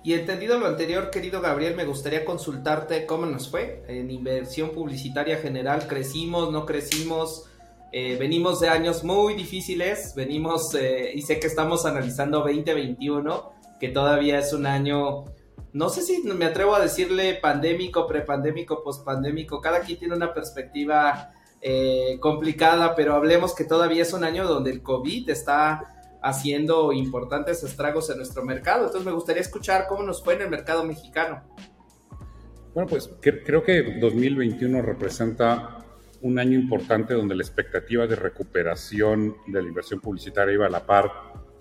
Y 0.04 0.14
entendido 0.14 0.60
lo 0.60 0.68
anterior, 0.68 1.10
querido 1.10 1.42
Gabriel, 1.42 1.76
me 1.76 1.86
gustaría 1.86 2.24
consultarte 2.24 3.06
cómo 3.06 3.26
nos 3.26 3.50
fue 3.50 3.84
en 3.88 4.10
inversión 4.12 4.70
publicitaria 4.70 5.38
general. 5.38 5.88
¿Crecimos, 5.88 6.52
no 6.52 6.66
crecimos? 6.66 7.50
Eh, 7.92 8.18
venimos 8.20 8.60
de 8.60 8.68
años 8.68 9.04
muy 9.04 9.34
difíciles, 9.34 10.14
venimos 10.16 10.76
eh, 10.76 11.12
y 11.14 11.22
sé 11.22 11.40
que 11.40 11.48
estamos 11.48 11.86
analizando 11.86 12.40
2021, 12.40 13.54
que 13.80 13.90
todavía 13.90 14.40
es 14.40 14.52
un 14.52 14.66
año, 14.66 15.24
no 15.72 15.90
sé 15.90 16.02
si 16.02 16.22
me 16.24 16.46
atrevo 16.46 16.76
a 16.76 16.82
decirle 16.82 17.36
pandémico, 17.36 18.06
prepandémico, 18.06 18.84
pospandémico, 18.84 19.62
cada 19.62 19.80
quien 19.82 20.00
tiene 20.00 20.16
una 20.16 20.34
perspectiva 20.34 21.32
eh, 21.62 22.18
complicada, 22.20 22.94
pero 22.94 23.16
hablemos 23.16 23.56
que 23.56 23.64
todavía 23.64 24.04
es 24.04 24.12
un 24.12 24.26
año 24.26 24.46
donde 24.46 24.72
el 24.72 24.82
COVID 24.84 25.30
está 25.30 25.94
haciendo 26.22 26.92
importantes 26.92 27.64
estragos 27.64 28.10
en 28.10 28.18
nuestro 28.18 28.44
mercado, 28.44 28.88
entonces 28.88 29.06
me 29.06 29.14
gustaría 29.14 29.42
escuchar 29.42 29.86
cómo 29.88 30.04
nos 30.04 30.22
fue 30.22 30.34
en 30.34 30.42
el 30.42 30.50
mercado 30.50 30.84
mexicano. 30.84 31.42
Bueno, 32.74 32.90
pues 32.90 33.10
creo 33.22 33.64
que 33.64 33.98
2021 34.00 34.82
representa 34.82 35.87
un 36.22 36.40
año 36.40 36.58
importante 36.58 37.14
donde 37.14 37.36
la 37.36 37.44
expectativa 37.44 38.08
de 38.08 38.16
recuperación 38.16 39.36
de 39.48 39.62
la 39.62 39.68
inversión 39.68 40.00
publicitaria 40.00 40.54
iba 40.54 40.66
a 40.66 40.70
la 40.70 40.86
par 40.86 41.12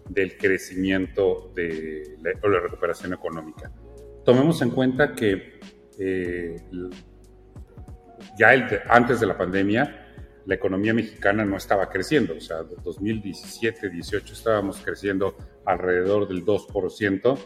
del 0.09 0.37
crecimiento 0.37 1.53
de 1.55 2.17
la, 2.23 2.31
o 2.43 2.49
la 2.49 2.61
recuperación 2.61 3.13
económica. 3.13 3.73
Tomemos 4.25 4.61
en 4.63 4.71
cuenta 4.71 5.15
que 5.15 5.61
eh, 5.99 6.57
ya 8.39 8.51
antes 8.89 9.21
de 9.21 9.27
la 9.27 9.37
pandemia 9.37 10.03
la 10.47 10.55
economía 10.55 10.95
mexicana 10.95 11.45
no 11.45 11.57
estaba 11.57 11.89
creciendo, 11.89 12.35
o 12.37 12.41
sea, 12.41 12.63
2017-18 12.63 14.31
estábamos 14.31 14.79
creciendo 14.79 15.37
alrededor 15.65 16.29
del 16.29 16.45
2%. 16.45 17.39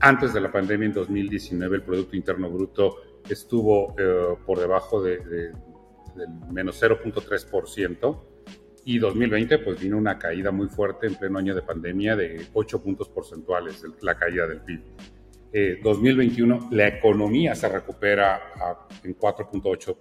Antes 0.00 0.34
de 0.34 0.40
la 0.40 0.52
pandemia, 0.52 0.86
en 0.86 0.92
2019, 0.92 1.76
el 1.76 1.82
Producto 1.82 2.16
Interno 2.16 2.50
Bruto 2.50 2.96
estuvo 3.28 3.94
eh, 3.98 4.36
por 4.44 4.58
debajo 4.58 5.02
de, 5.02 5.52
del 6.16 6.28
menos 6.50 6.82
0.3% 6.82 8.22
y 8.84 8.98
2020 8.98 9.58
pues 9.58 9.80
vino 9.80 9.96
una 9.96 10.18
caída 10.18 10.50
muy 10.50 10.68
fuerte 10.68 11.06
en 11.06 11.14
pleno 11.16 11.38
año 11.38 11.54
de 11.54 11.62
pandemia 11.62 12.16
de 12.16 12.46
8 12.52 12.82
puntos 12.82 13.08
porcentuales, 13.08 13.82
la 14.00 14.16
caída 14.16 14.46
del 14.46 14.60
PIB. 14.60 14.80
2021 15.82 16.54
eh, 16.54 16.74
la 16.74 16.88
economía 16.88 17.54
se 17.54 17.68
recupera 17.68 18.42
en 19.04 19.16
4.8 19.16 19.96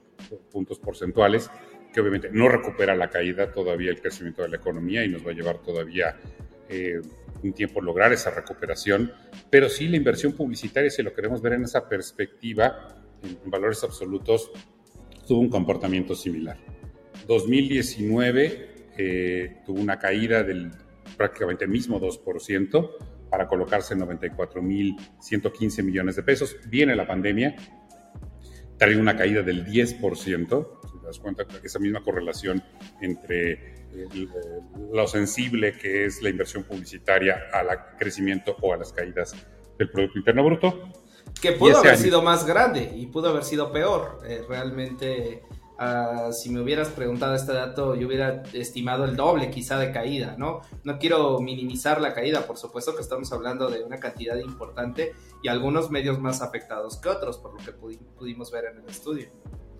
puntos 0.51 0.79
porcentuales, 0.79 1.49
que 1.93 2.01
obviamente 2.01 2.29
no 2.31 2.49
recupera 2.49 2.95
la 2.95 3.09
caída 3.09 3.51
todavía 3.51 3.91
el 3.91 4.01
crecimiento 4.01 4.41
de 4.41 4.49
la 4.49 4.57
economía 4.57 5.05
y 5.05 5.09
nos 5.09 5.25
va 5.25 5.29
a 5.29 5.33
llevar 5.33 5.59
todavía 5.59 6.17
eh, 6.69 6.99
un 7.43 7.53
tiempo 7.53 7.81
lograr 7.81 8.13
esa 8.13 8.31
recuperación, 8.31 9.11
pero 9.49 9.69
sí 9.69 9.87
la 9.87 9.97
inversión 9.97 10.33
publicitaria, 10.33 10.89
si 10.89 11.03
lo 11.03 11.13
queremos 11.13 11.41
ver 11.41 11.53
en 11.53 11.65
esa 11.65 11.87
perspectiva, 11.87 12.95
en, 13.21 13.51
valores 13.51 13.83
absolutos, 13.83 14.51
tuvo 15.27 15.39
un 15.39 15.49
comportamiento 15.49 16.15
similar. 16.15 16.57
2019 17.27 18.87
eh, 18.97 19.57
tuvo 19.65 19.79
una 19.79 19.97
caída 19.99 20.43
del 20.43 20.71
prácticamente 21.17 21.67
mismo 21.67 21.99
2%, 21.99 22.89
para 23.33 23.47
colocarse 23.47 23.95
en 23.95 24.01
94.115 24.01 25.83
millones 25.83 26.15
de 26.17 26.21
pesos. 26.21 26.55
Viene 26.67 26.95
la 26.95 27.07
pandemia, 27.07 27.55
trae 28.77 28.95
una 28.95 29.17
caída 29.17 29.41
del 29.41 29.65
10%, 29.65 30.79
si 30.91 30.99
te 30.99 31.05
das 31.07 31.17
cuenta, 31.17 31.43
esa 31.63 31.79
misma 31.79 32.03
correlación 32.03 32.61
entre 33.01 33.87
lo 34.91 35.07
sensible 35.07 35.79
que 35.79 36.05
es 36.05 36.21
la 36.21 36.29
inversión 36.29 36.63
publicitaria 36.63 37.45
al 37.51 37.97
crecimiento 37.97 38.55
o 38.61 38.71
a 38.71 38.77
las 38.77 38.93
caídas 38.93 39.35
del 39.79 39.89
Producto 39.89 40.19
Interno 40.19 40.45
Bruto. 40.45 40.93
Que 41.43 41.51
pudo 41.51 41.77
haber 41.77 41.97
sido 41.97 42.21
más 42.21 42.45
grande 42.45 42.93
y 42.95 43.05
pudo 43.07 43.29
haber 43.29 43.43
sido 43.43 43.71
peor. 43.71 44.19
Eh, 44.25 44.43
realmente 44.47 45.43
Ah, 45.77 46.29
si 46.31 46.49
me 46.49 46.61
hubieras 46.61 46.89
preguntado 46.89 47.35
este 47.35 47.51
dato, 47.51 47.95
yo 47.95 48.07
hubiera 48.07 48.43
estimado 48.53 49.05
el 49.05 49.15
doble 49.15 49.49
quizá 49.49 49.79
de 49.79 49.91
caída, 49.91 50.35
¿no? 50.37 50.61
No 50.83 50.99
quiero 50.99 51.39
minimizar 51.39 51.99
la 51.99 52.13
caída, 52.13 52.45
por 52.45 52.57
supuesto 52.57 52.95
que 52.95 53.01
estamos 53.01 53.31
hablando 53.33 53.69
de 53.69 53.83
una 53.83 53.99
cantidad 53.99 54.37
importante 54.37 55.13
y 55.41 55.47
algunos 55.47 55.89
medios 55.89 56.19
más 56.19 56.41
afectados 56.41 56.97
que 56.97 57.09
otros, 57.09 57.37
por 57.39 57.53
lo 57.53 57.65
que 57.65 57.73
pudimos 58.17 58.51
ver 58.51 58.65
en 58.65 58.83
el 58.83 58.89
estudio. 58.89 59.27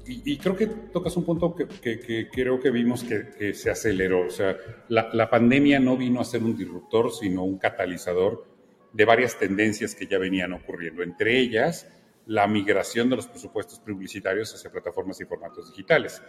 Y, 0.06 0.38
creo 0.38 0.58
que 0.58 0.68
tocas 0.68 1.16
un 1.16 1.24
punto 1.24 1.56
que, 1.56 2.28
creo 2.30 2.60
que 2.60 2.72
vimos 2.72 3.06
que, 3.06 3.54
se 3.54 3.72
aceleró. 3.72 4.28
O 4.28 4.30
sea, 4.30 4.58
la, 4.90 5.10
la 5.14 5.30
pandemia 5.30 5.80
no 5.80 5.96
vino 5.96 6.20
a 6.20 6.26
ser 6.26 6.44
un 6.44 6.58
disruptor, 6.58 7.14
sino 7.14 7.46
un 7.46 7.58
catalizador 7.58 8.53
de 8.94 9.06
varias 9.06 9.38
tendencias 9.38 9.96
que 9.96 10.08
ya 10.08 10.18
venían 10.20 10.54
ocurriendo. 10.54 11.04
Entre 11.04 11.40
ellas, 11.40 11.88
la 12.28 12.48
migración 12.48 13.10
de 13.10 13.18
los 13.18 13.28
presupuestos 13.28 13.80
publicitarios 13.80 14.54
hacia 14.54 14.72
plataformas 14.72 15.20
y 15.20 15.26
formatos 15.26 15.70
digitales, 15.70 16.22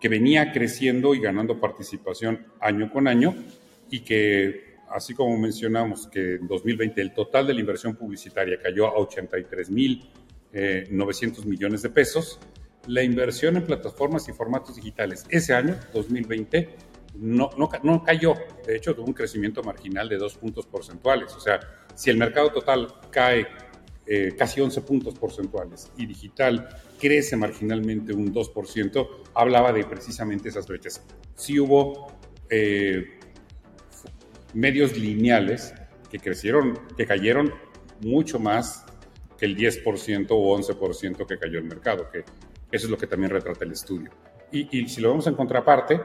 que 0.00 0.08
venía 0.08 0.52
creciendo 0.52 1.14
y 1.14 1.20
ganando 1.20 1.60
participación 1.60 2.46
año 2.60 2.90
con 2.92 3.08
año 3.08 3.34
y 3.90 4.00
que, 4.00 4.76
así 4.90 5.14
como 5.14 5.38
mencionamos 5.38 6.06
que 6.08 6.34
en 6.34 6.46
2020 6.46 7.00
el 7.00 7.14
total 7.14 7.46
de 7.46 7.54
la 7.54 7.60
inversión 7.60 7.96
publicitaria 7.96 8.60
cayó 8.60 8.86
a 8.88 8.94
83.900 8.94 10.02
eh, 10.52 11.46
millones 11.46 11.82
de 11.82 11.90
pesos, 11.90 12.38
la 12.86 13.02
inversión 13.02 13.56
en 13.56 13.64
plataformas 13.64 14.28
y 14.28 14.32
formatos 14.32 14.76
digitales 14.76 15.24
ese 15.30 15.54
año, 15.54 15.76
2020, 15.92 16.68
no, 17.16 17.50
no, 17.58 17.68
no, 17.82 18.04
cayó. 18.04 18.34
De 18.66 18.76
hecho, 18.76 18.94
tuvo 18.94 19.06
un 19.06 19.12
crecimiento 19.12 19.62
marginal 19.62 20.08
de 20.08 20.16
dos 20.16 20.36
puntos 20.36 20.66
porcentuales. 20.66 21.34
O 21.34 21.40
sea, 21.40 21.58
si 21.98 22.10
el 22.10 22.16
mercado 22.16 22.52
total 22.52 22.94
cae 23.10 23.48
eh, 24.06 24.32
casi 24.38 24.60
11 24.60 24.82
puntos 24.82 25.14
porcentuales 25.18 25.90
y 25.96 26.06
digital 26.06 26.68
crece 27.00 27.36
marginalmente 27.36 28.12
un 28.12 28.32
2%, 28.32 29.08
hablaba 29.34 29.72
de 29.72 29.82
precisamente 29.82 30.48
esas 30.48 30.68
brechas. 30.68 31.04
Sí 31.34 31.58
hubo 31.58 32.06
eh, 32.50 33.18
medios 34.54 34.96
lineales 34.96 35.74
que 36.08 36.20
crecieron, 36.20 36.78
que 36.96 37.04
cayeron 37.04 37.52
mucho 38.00 38.38
más 38.38 38.86
que 39.36 39.46
el 39.46 39.56
10% 39.56 40.28
o 40.30 40.56
11% 40.56 41.26
que 41.26 41.36
cayó 41.36 41.58
el 41.58 41.64
mercado, 41.64 42.08
que 42.12 42.20
eso 42.70 42.86
es 42.86 42.90
lo 42.90 42.96
que 42.96 43.08
también 43.08 43.32
retrata 43.32 43.64
el 43.64 43.72
estudio. 43.72 44.12
Y, 44.52 44.68
y, 44.78 44.88
si 44.88 45.00
lo 45.00 45.10
vemos 45.10 45.26
en 45.26 45.34
contraparte, 45.34 46.00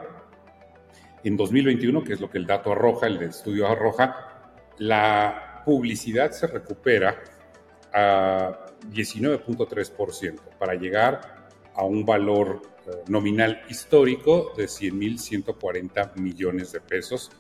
en 1.24 1.38
2021, 1.38 2.04
que 2.04 2.14
es 2.14 2.20
lo 2.20 2.32
que 2.32 2.40
el 2.40 2.48
dato 2.48 2.72
arroja, 2.72 3.06
el 3.06 3.22
estudio 3.22 3.68
arroja, 3.68 4.64
la 4.80 5.52
publicidad 5.64 6.32
se 6.32 6.48
recupera 6.48 7.24
a 7.94 8.66
19.3% 8.90 10.40
para 10.58 10.76
llegar 10.76 11.48
a 11.76 11.84
un 11.84 12.06
valor 12.06 12.62
eh, 12.86 12.92
nominal 13.08 13.62
histórico 13.70 14.54
de 14.58 14.66
100.140 14.66 16.16
millones 16.20 16.72
de 16.72 16.82
pesos 16.82 17.32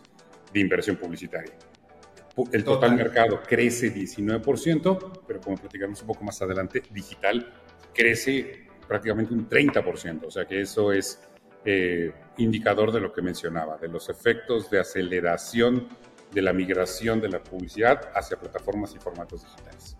de 0.53 0.59
inversión 0.59 0.95
publicitaria. 0.95 1.53
El 2.51 2.63
total, 2.63 2.95
mercado 2.95 3.41
crece 3.43 3.93
19%, 3.93 5.21
pero 5.27 5.39
como 5.39 5.57
platicamos 5.57 6.01
un 6.01 6.07
poco 6.07 6.23
más 6.23 6.41
adelante, 6.41 6.81
digital 6.89 7.53
crece 7.93 8.67
prácticamente 8.87 9.33
un 9.33 9.47
30%, 9.47 10.25
o 10.25 10.31
sea 10.31 10.45
que 10.45 10.61
eso 10.61 10.91
es 10.91 11.21
eh, 11.63 12.11
indicador 12.37 12.91
de 12.91 12.99
lo 12.99 13.13
que 13.13 13.21
mencionaba, 13.21 13.77
de 13.77 13.87
los 13.87 14.09
efectos 14.09 14.69
de 14.71 14.79
aceleración 14.79 15.87
de 16.33 16.41
la 16.41 16.53
migración 16.53 17.21
de 17.21 17.29
la 17.29 17.43
publicidad 17.43 18.09
hacia 18.15 18.37
plataformas 18.37 18.93
y 18.95 18.99
formatos 18.99 19.43
digitales 19.43 19.97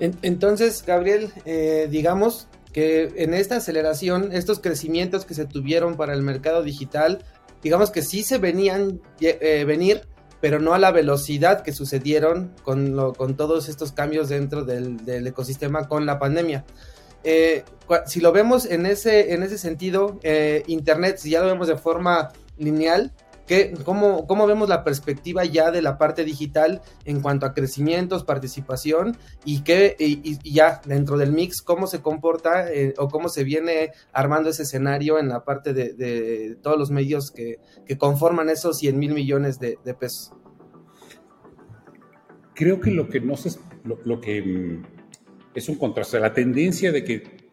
entonces, 0.00 0.84
Gabriel, 0.86 1.32
eh, 1.44 1.88
digamos 1.90 2.48
que 2.72 3.12
en 3.16 3.34
esta 3.34 3.56
aceleración, 3.56 4.32
estos 4.32 4.60
crecimientos 4.60 5.24
que 5.24 5.34
se 5.34 5.46
tuvieron 5.46 5.96
para 5.96 6.14
el 6.14 6.22
mercado 6.22 6.62
digital, 6.62 7.24
digamos 7.62 7.90
que 7.90 8.02
sí 8.02 8.22
se 8.22 8.38
venían 8.38 9.00
eh, 9.20 9.64
venir, 9.66 10.02
pero 10.40 10.60
no 10.60 10.72
a 10.72 10.78
la 10.78 10.92
velocidad 10.92 11.62
que 11.62 11.72
sucedieron 11.72 12.54
con, 12.62 13.14
con 13.14 13.36
todos 13.36 13.68
estos 13.68 13.90
cambios 13.90 14.28
dentro 14.28 14.64
del, 14.64 15.26
ecosistema 15.26 15.88
con 15.88 16.06
la 16.06 16.20
pandemia. 16.20 16.64
Eh, 17.24 17.64
si 18.06 18.20
lo 18.20 18.30
vemos 18.30 18.66
en 18.66 18.86
ese, 18.86 19.34
en 19.34 19.42
ese 19.42 19.58
sentido, 19.58 20.20
Internet, 20.68 21.18
si 21.18 21.30
ya 21.30 21.40
lo 21.40 21.46
vemos 21.48 21.66
de 21.66 21.76
forma 21.76 22.30
lineal, 22.56 23.12
cómo, 23.84 24.46
vemos 24.46 24.68
la 24.68 24.84
perspectiva 24.84 25.44
ya 25.44 25.70
de 25.70 25.82
la 25.82 25.98
parte 25.98 26.24
digital 26.24 26.82
en 27.04 27.20
cuanto 27.20 27.46
a 27.46 27.54
crecimientos, 27.54 28.24
participación 28.24 29.16
y, 29.44 29.62
qué, 29.62 29.96
ya 30.44 30.80
dentro 30.84 31.16
del 31.16 31.32
mix, 31.32 31.62
cómo 31.62 31.86
se 31.86 32.00
comporta 32.00 32.72
eh, 32.72 32.94
o 32.98 33.08
cómo 33.08 33.28
se 33.28 33.44
viene 33.44 33.92
armando 34.12 34.50
ese 34.50 34.62
escenario 34.62 35.18
en 35.18 35.28
la 35.28 35.44
parte 35.44 35.72
de, 35.72 36.56
todos 36.62 36.78
los 36.78 36.90
medios 36.90 37.30
que, 37.30 37.58
conforman 37.96 38.50
esos 38.50 38.78
100 38.78 38.98
mil 38.98 39.12
millones 39.14 39.58
de, 39.58 39.78
pesos? 39.98 40.32
Creo 42.54 42.80
que 42.80 42.90
lo 42.90 43.08
que 43.08 43.20
no 43.20 43.36
se, 43.36 43.58
lo, 43.84 44.20
que 44.20 44.42
mm, 44.42 44.86
es 45.54 45.68
un 45.68 45.76
contraste, 45.76 46.20
la 46.20 46.32
tendencia 46.32 46.92
de 46.92 47.04
que 47.04 47.48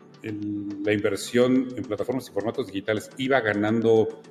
la 0.84 0.92
inversión 0.94 1.68
en 1.76 1.84
plataformas 1.84 2.28
y 2.28 2.32
formatos 2.32 2.68
digitales 2.68 3.10
iba 3.18 3.40
ganando 3.42 4.22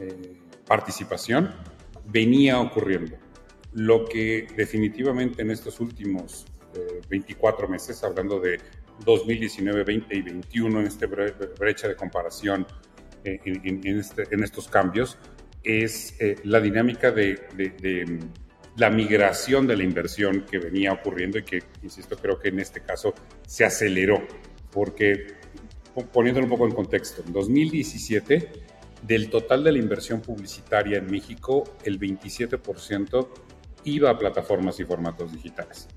eh, 0.00 0.40
participación 0.66 1.50
venía 2.06 2.60
ocurriendo. 2.60 3.16
Lo 3.72 4.04
que 4.04 4.46
definitivamente 4.56 5.42
en 5.42 5.50
estos 5.50 5.80
últimos 5.80 6.46
24 7.08 7.66
eh, 7.66 7.70
meses, 7.70 8.02
hablando 8.04 8.40
de 8.40 8.58
2019, 9.04 9.84
20 9.84 10.16
y 10.16 10.22
21, 10.22 10.80
en 10.80 10.86
esta 10.86 11.06
brecha 11.06 11.88
de 11.88 11.96
comparación 11.96 12.66
eh, 13.24 13.40
este, 13.84 14.26
en, 14.30 14.44
estos 14.44 14.68
cambios, 14.68 15.18
es 15.62 16.20
eh, 16.20 16.36
la 16.44 16.60
dinámica 16.60 17.10
de, 17.10 17.40
de, 17.56 18.18
la 18.76 18.90
migración 18.90 19.66
de 19.66 19.76
la 19.76 19.84
inversión 19.84 20.44
que 20.50 20.58
venía 20.58 20.92
ocurriendo 20.92 21.38
y 21.38 21.44
que, 21.44 21.62
insisto, 21.82 22.16
creo 22.16 22.38
que 22.38 22.48
en 22.48 22.60
este 22.60 22.80
caso 22.80 23.14
se 23.46 23.64
aceleró, 23.64 24.26
porque 24.70 25.26
poniéndolo 26.12 26.46
un 26.46 26.50
poco 26.50 26.66
en 26.66 26.74
contexto, 26.74 27.22
en 27.24 27.32
2017 27.32 28.50
del 29.06 29.28
total 29.28 29.62
de 29.62 29.72
la 29.72 29.78
inversión 29.78 30.20
publicitaria 30.20 30.98
en 30.98 31.10
México, 31.10 31.64
el 31.84 32.00
27% 32.00 33.28
iba 33.84 34.10
a 34.10 34.18
plataformas 34.18 34.80
y 34.80 34.84
formatos 34.84 35.32
digitales. 35.32 35.88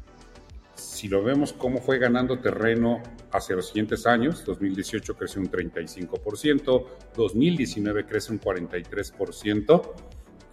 si 0.75 1.07
lo 1.07 1.23
vemos 1.23 1.53
cómo 1.53 1.79
fue 1.79 1.99
ganando 1.99 2.39
terreno 2.39 3.01
hacia 3.31 3.55
los 3.55 3.67
siguientes 3.67 4.05
años, 4.05 4.43
2018 4.45 5.15
creció 5.15 5.41
un 5.41 5.49
35%, 5.49 6.85
2019 7.15 8.05
crece 8.05 8.31
un 8.31 8.39
43%, 8.39 9.93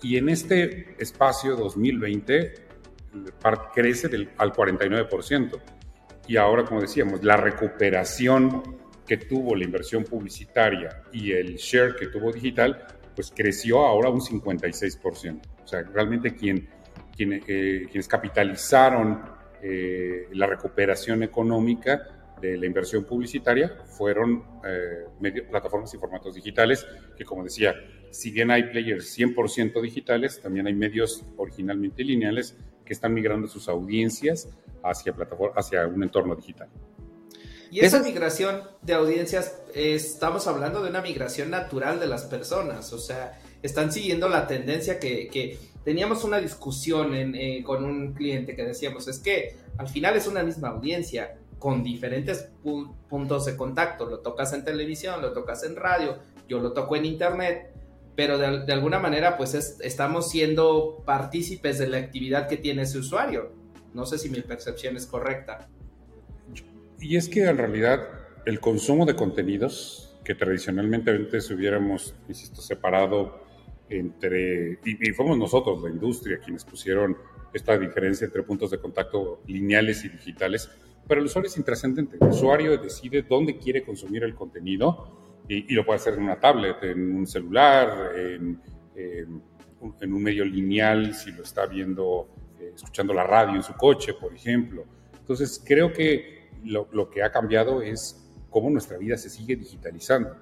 y 0.03 0.17
en 0.19 0.29
este 0.29 0.97
espacio 1.03 1.57
2020 1.57 2.55
crece 3.75 4.09
del, 4.09 4.31
al 4.39 4.53
49%. 4.53 5.61
Y 6.27 6.37
ahora, 6.37 6.65
como 6.65 6.81
decíamos, 6.81 7.23
la 7.23 7.37
recuperación 7.37 8.63
que 9.07 9.19
tuvo 9.19 9.55
la 9.55 9.65
inversión 9.65 10.05
publicitaria 10.05 11.03
y 11.13 11.33
el 11.33 11.57
share 11.57 11.95
que 11.97 12.07
tuvo 12.07 12.33
digital, 12.33 12.87
pues 13.15 13.33
creció 13.35 13.81
ahora 13.81 14.09
un 14.09 14.21
56%. 14.21 15.41
O 15.63 15.67
sea, 15.67 15.83
realmente 15.83 16.35
quien, 16.35 16.69
quien 17.17 17.35
eh, 17.35 17.87
quienes 17.91 18.09
capitalizaron 18.09 19.23
eh, 19.63 20.29
la 20.33 20.47
recuperación 20.47 21.23
económica 21.23 22.25
de 22.41 22.59
la 22.59 22.67
inversión 22.67 23.05
publicitaria 23.05 23.79
fueron 23.87 24.45
eh, 24.65 25.43
plataformas 25.49 25.95
y 25.95 25.99
formatos 25.99 26.35
digitales, 26.35 26.87
que 27.17 27.25
como 27.25 27.45
decía, 27.45 27.75
si 28.11 28.31
bien 28.31 28.51
hay 28.51 28.65
players 28.65 29.19
100% 29.19 29.81
digitales, 29.81 30.41
también 30.43 30.67
hay 30.67 30.75
medios 30.75 31.25
originalmente 31.37 32.05
lineales 32.05 32.59
que 32.85 32.93
están 32.93 33.15
migrando 33.15 33.49
sus 33.49 33.69
audiencias 33.69 34.49
hacia, 34.83 35.15
plataforma, 35.15 35.55
hacia 35.57 35.87
un 35.87 36.03
entorno 36.03 36.35
digital. 36.37 36.69
Y 37.75 37.81
esa 37.81 37.99
migración 37.99 38.63
de 38.83 38.95
audiencias, 38.95 39.57
estamos 39.75 40.47
hablando 40.47 40.81
de 40.81 40.91
una 40.91 41.03
migración 41.03 41.51
natural 41.51 41.99
de 41.99 42.07
las 42.07 42.23
personas, 42.23 42.93
o 42.93 43.01
sea, 43.01 43.41
están 43.65 43.91
siguiendo 43.91 44.29
la 44.29 44.47
tendencia 44.47 45.01
que, 45.01 45.59
teníamos 45.83 46.23
una 46.23 46.39
discusión 46.39 47.35
eh, 47.35 47.65
con 47.67 47.85
un 47.85 48.15
cliente 48.15 48.55
que 48.55 48.63
decíamos, 48.63 49.09
es 49.09 49.19
que 49.19 49.57
al 49.77 49.89
final 49.89 50.15
es 50.15 50.29
una 50.29 50.45
misma 50.45 50.69
audiencia 50.69 51.37
con 51.59 51.83
diferentes 51.83 52.49
puntos 53.09 53.45
de 53.47 53.57
contacto, 53.57 54.07
lo 54.07 54.21
tocas 54.21 54.53
en 54.53 54.65
televisión, 54.65 55.21
lo 55.21 55.33
tocas 55.33 55.65
en 55.65 55.75
radio, 55.75 56.19
yo 56.49 56.61
lo 56.61 56.75
toco 56.75 56.95
en 56.95 57.07
internet, 57.07 57.73
pero 58.15 58.39
de, 58.39 58.73
alguna 58.73 59.01
manera 59.01 59.37
pues 59.37 59.53
estamos 59.81 60.31
siendo 60.31 61.03
partícipes 61.05 61.81
de 61.81 61.89
la 61.89 61.97
actividad 61.97 62.47
que 62.47 62.57
tiene 62.57 62.83
ese 62.83 62.99
usuario. 62.99 63.51
No 63.95 64.07
sé 64.07 64.19
si 64.19 64.29
mi 64.29 64.43
percepción 64.43 64.97
es 64.97 65.07
correcta. 65.07 65.69
Y 67.05 67.19
es 67.19 67.29
que 67.29 67.45
en 67.45 67.59
realidad 67.59 68.09
el 68.47 68.61
consumo 68.61 69.05
de 69.05 69.15
contenidos, 69.15 70.19
que 70.25 70.35
tradicionalmente 70.35 71.11
antes 71.11 71.51
hubiéramos, 71.51 72.15
insisto, 72.29 72.63
separado 72.63 73.45
entre, 73.91 74.79
y, 74.87 75.13
fuimos 75.13 75.37
nosotros, 75.37 75.83
la 75.83 75.91
industria, 75.91 76.39
quienes 76.39 76.65
pusieron 76.65 77.15
esta 77.53 77.77
diferencia 77.77 78.25
entre 78.25 78.43
puntos 78.43 78.71
de 78.71 78.79
contacto 78.79 79.43
lineales 79.47 80.03
y 80.07 80.09
digitales, 80.09 80.71
pero 81.07 81.21
el 81.21 81.27
usuario 81.27 81.51
es 81.51 81.59
intrascendente. 81.59 82.17
El 82.19 82.29
usuario 82.29 82.79
decide 82.79 83.21
dónde 83.21 83.59
quiere 83.59 83.85
consumir 83.85 84.25
el 84.25 84.35
contenido 84.35 85.43
y, 85.47 85.75
lo 85.75 85.85
puede 85.85 85.99
hacer 85.99 86.15
en 86.15 86.23
una 86.23 86.41
tablet, 86.41 86.85
en 86.85 87.17
un 87.17 87.27
celular, 87.27 88.13
en, 88.17 88.63
en 88.97 90.13
un 90.15 90.23
medio 90.23 90.47
lineal, 90.47 91.13
si 91.13 91.33
lo 91.33 91.43
está 91.43 91.67
viendo, 91.67 92.31
eh, 92.59 92.73
escuchando 92.75 93.13
la 93.13 93.25
radio 93.25 93.57
en 93.57 93.63
su 93.63 93.75
coche, 93.75 94.15
por 94.15 94.35
ejemplo. 94.35 94.87
Entonces, 95.19 95.63
creo 95.63 95.93
que 95.93 96.34
lo, 96.65 97.11
que 97.11 97.23
ha 97.23 97.31
cambiado 97.31 97.83
es 97.83 98.25
cómo 98.51 98.71
nuestra 98.71 98.99
vida 98.99 99.17
se 99.17 99.31
sigue 99.31 99.57
digitalizando, 99.57 100.37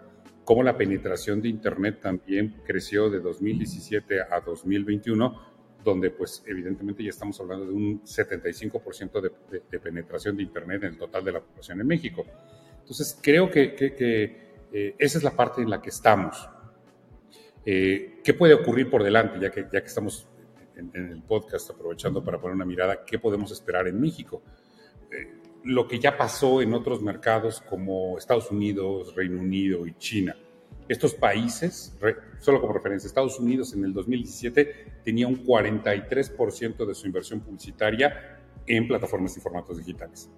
cómo 0.45 0.63
la 0.63 0.77
penetración 0.77 1.41
de 1.41 1.49
Internet 1.49 2.01
también 2.01 2.63
creció 2.65 3.11
de 3.11 3.21
2017 3.21 4.23
a 4.23 4.41
2021 4.41 5.53
donde 5.85 6.11
pues 6.11 6.43
evidentemente 6.47 7.03
ya 7.03 7.11
estamos 7.11 7.41
hablando 7.41 7.67
de 7.67 7.73
un 7.73 8.03
75% 8.03 9.21
de, 9.21 9.81
penetración 9.81 10.37
de 10.37 10.45
Internet 10.45 10.85
en 10.85 10.91
el 10.91 10.99
total 10.99 11.25
de 11.25 11.33
la 11.33 11.41
población 11.41 11.81
en 11.81 11.87
México. 11.87 12.25
Entonces 12.81 13.19
creo 13.21 13.51
que, 13.51 13.75
eh, 14.73 14.95
esa 14.99 15.19
es 15.19 15.25
la 15.25 15.33
parte 15.33 15.63
en 15.63 15.71
la 15.71 15.81
que 15.81 15.91
estamos. 15.91 16.49
Eh, 17.65 18.21
¿Qué 18.25 18.35
puede 18.35 18.55
ocurrir 18.55 18.91
por 18.91 19.03
delante, 19.03 19.39
ya 19.41 19.51
que, 19.51 19.67
ya 19.73 19.81
que 19.81 19.87
estamos 19.87 20.29
en, 20.77 20.91
el 20.95 21.23
podcast 21.23 21.71
aprovechando 21.71 22.25
para 22.25 22.41
poner 22.41 22.57
una 22.57 22.65
mirada, 22.65 23.05
qué 23.05 23.19
podemos 23.19 23.51
esperar 23.53 23.87
en 23.87 24.01
México? 24.01 24.43
Lo 25.65 25.87
que 25.87 25.99
ya 25.99 26.17
pasó 26.17 26.61
en 26.61 26.75
otros 26.75 27.03
mercados 27.03 27.61
como 27.61 28.19
Estados 28.19 28.51
Unidos, 28.51 29.15
Reino 29.15 29.41
Unido 29.41 29.87
y 29.87 29.95
China. 29.95 30.37
Estos 30.89 31.15
países, 31.15 31.97
solo 32.41 32.61
como 32.61 32.73
referencia, 32.73 33.07
Estados 33.07 33.39
Unidos 33.39 33.73
en 33.73 33.85
el 33.85 33.93
2017 33.93 35.01
tenía 35.05 35.29
un 35.29 35.45
43% 35.45 36.87
de 36.87 36.95
su 36.95 37.07
inversión 37.07 37.41
publicitaria 37.41 38.41
en 38.67 38.89
plataformas 38.89 39.37
y 39.37 39.41
formatos 39.41 39.79
digitales. 39.79 40.29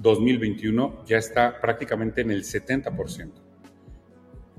2021 0.00 1.04
ya 1.04 1.18
está 1.18 1.60
prácticamente 1.60 2.20
en 2.22 2.30
el 2.30 2.44
70%. 2.44 3.30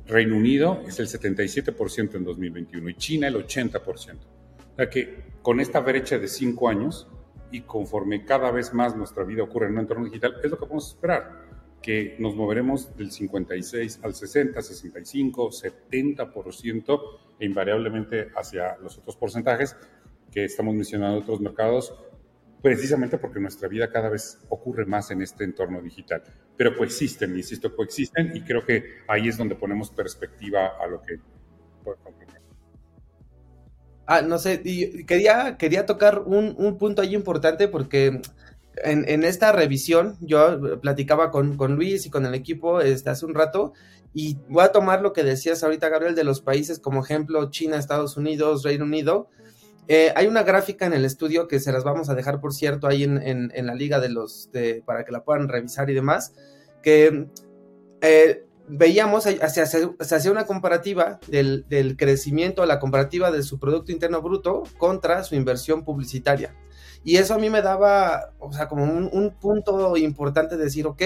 Reino 0.08 0.36
Unido 0.36 0.84
es 0.86 1.00
el 1.00 1.08
77% 1.08 2.15
en 2.15 2.24
2021 2.24 2.89
y 2.89 2.93
China 2.95 3.28
el 3.28 3.36
80%. 3.36 3.82
O 3.86 4.76
sea 4.76 4.89
que 4.89 5.24
con 5.41 5.60
esta 5.60 5.80
brecha 5.80 6.19
de 6.19 6.28
cinco 6.28 6.69
años, 6.69 7.08
y 7.52 7.62
conforme 7.62 8.26
cada 8.26 8.52
vez 8.52 8.74
más 8.74 8.96
nuestra 8.96 9.24
vida 9.24 9.44
ocurre 9.44 9.68
en 9.68 9.74
un 9.74 9.80
entorno 9.80 10.06
digital, 10.06 10.36
es 10.44 10.50
lo 10.50 10.58
que 10.58 10.66
podemos 10.66 10.90
esperar, 10.90 11.52
que 11.82 12.16
nos 12.20 12.36
moveremos 12.36 12.96
del 12.96 13.12
56 13.12 14.00
al 14.04 14.14
60, 14.14 14.62
65, 14.62 15.50
70% 15.50 17.02
e 17.40 17.46
invariablemente 17.46 18.30
hacia 18.36 18.78
los 18.78 18.98
otros 18.98 19.16
porcentajes 19.16 19.76
que 20.32 20.46
estamos 20.46 20.74
mencionando 20.74 21.18
en 21.18 21.24
otros 21.24 21.42
mercados, 21.42 21.94
precisamente 22.62 23.18
porque 23.18 23.40
nuestra 23.40 23.68
vida 23.68 23.90
cada 23.90 24.10
vez 24.10 24.40
ocurre 24.50 24.86
más 24.86 25.12
en 25.12 25.22
este 25.22 25.44
entorno 25.44 25.82
digital. 25.82 26.24
Pero 26.56 26.78
coexisten, 26.78 27.36
insisto, 27.36 27.76
coexisten 27.76 28.36
y 28.36 28.42
creo 28.42 28.64
que 28.64 29.00
ahí 29.08 29.28
es 29.28 29.38
donde 29.38 29.56
ponemos 29.56 29.90
perspectiva 29.90 30.78
a 30.80 30.88
lo 30.88 31.02
que 31.02 31.20
Ah, 34.13 34.21
no 34.21 34.39
sé, 34.39 34.62
y 34.65 35.06
quería, 35.06 35.56
quería 35.58 35.86
tocar 35.86 36.24
un, 36.26 36.54
un 36.58 36.78
punto 36.78 37.02
ahí 37.02 37.15
importante 37.15 37.69
porque 37.69 38.21
en, 38.84 39.08
en, 39.08 39.24
esta 39.24 39.54
revisión 39.54 40.17
yo 40.19 40.82
platicaba 40.82 41.32
con, 41.32 41.56
con, 41.56 41.78
Luis 41.78 42.06
y 42.06 42.10
con 42.10 42.26
el 42.26 42.34
equipo 42.34 42.82
este, 42.82 43.10
hace 43.10 43.26
un 43.26 43.34
rato 43.34 43.71
y 44.13 44.38
voy 44.50 44.65
a 44.65 44.74
tomar 44.74 45.02
lo 45.02 45.13
que 45.13 45.24
decías 45.24 45.63
ahorita, 45.63 45.88
Gabriel, 45.88 46.13
de 46.13 46.26
los 46.26 46.41
países 46.41 46.78
como 46.78 47.02
ejemplo 47.02 47.50
China, 47.52 47.78
Estados 47.78 48.17
Unidos, 48.17 48.63
Reino 48.63 48.84
Unido. 48.84 49.30
Eh, 49.88 50.12
hay 50.13 50.28
una 50.28 50.43
gráfica 50.43 50.86
en 50.86 50.91
el 50.91 51.06
estudio 51.06 51.47
que 51.47 51.62
se 51.62 51.71
las 51.71 51.86
vamos 51.86 52.10
a 52.10 52.13
dejar, 52.13 52.41
por 52.41 52.54
cierto, 52.54 52.88
ahí 52.88 53.06
en, 53.06 53.17
en, 53.24 53.65
la 53.65 53.76
liga 53.76 54.02
de 54.02 54.10
los, 54.10 54.50
para 54.84 55.06
que 55.06 55.13
la 55.13 55.24
puedan 55.24 55.47
revisar 55.47 55.89
y 55.89 55.93
demás, 55.93 56.34
que 56.84 57.28
eh, 58.02 58.43
veíamos, 58.74 59.26
se 59.26 60.16
hacía 60.16 60.32
una 60.32 60.46
comparativa 60.46 61.20
del, 61.28 61.66
del, 61.68 61.98
crecimiento, 61.98 62.66
la 62.66 62.80
comparativa 62.80 63.30
de 63.30 63.44
su 63.44 63.60
Producto 63.60 63.92
Interno 63.92 64.22
Bruto 64.22 64.64
contra 64.78 65.24
su 65.26 65.36
inversión 65.36 65.84
publicitaria. 65.84 66.56
Y 67.04 67.18
eso 67.18 67.34
a 67.34 67.38
mí 67.38 67.50
me 67.50 67.62
daba, 67.62 68.32
o 68.40 68.54
sea, 68.54 68.68
como 68.70 68.86
un, 68.86 69.36
punto 69.42 69.98
importante 69.98 70.56
de 70.56 70.64
decir, 70.64 70.88
ok, 70.88 71.02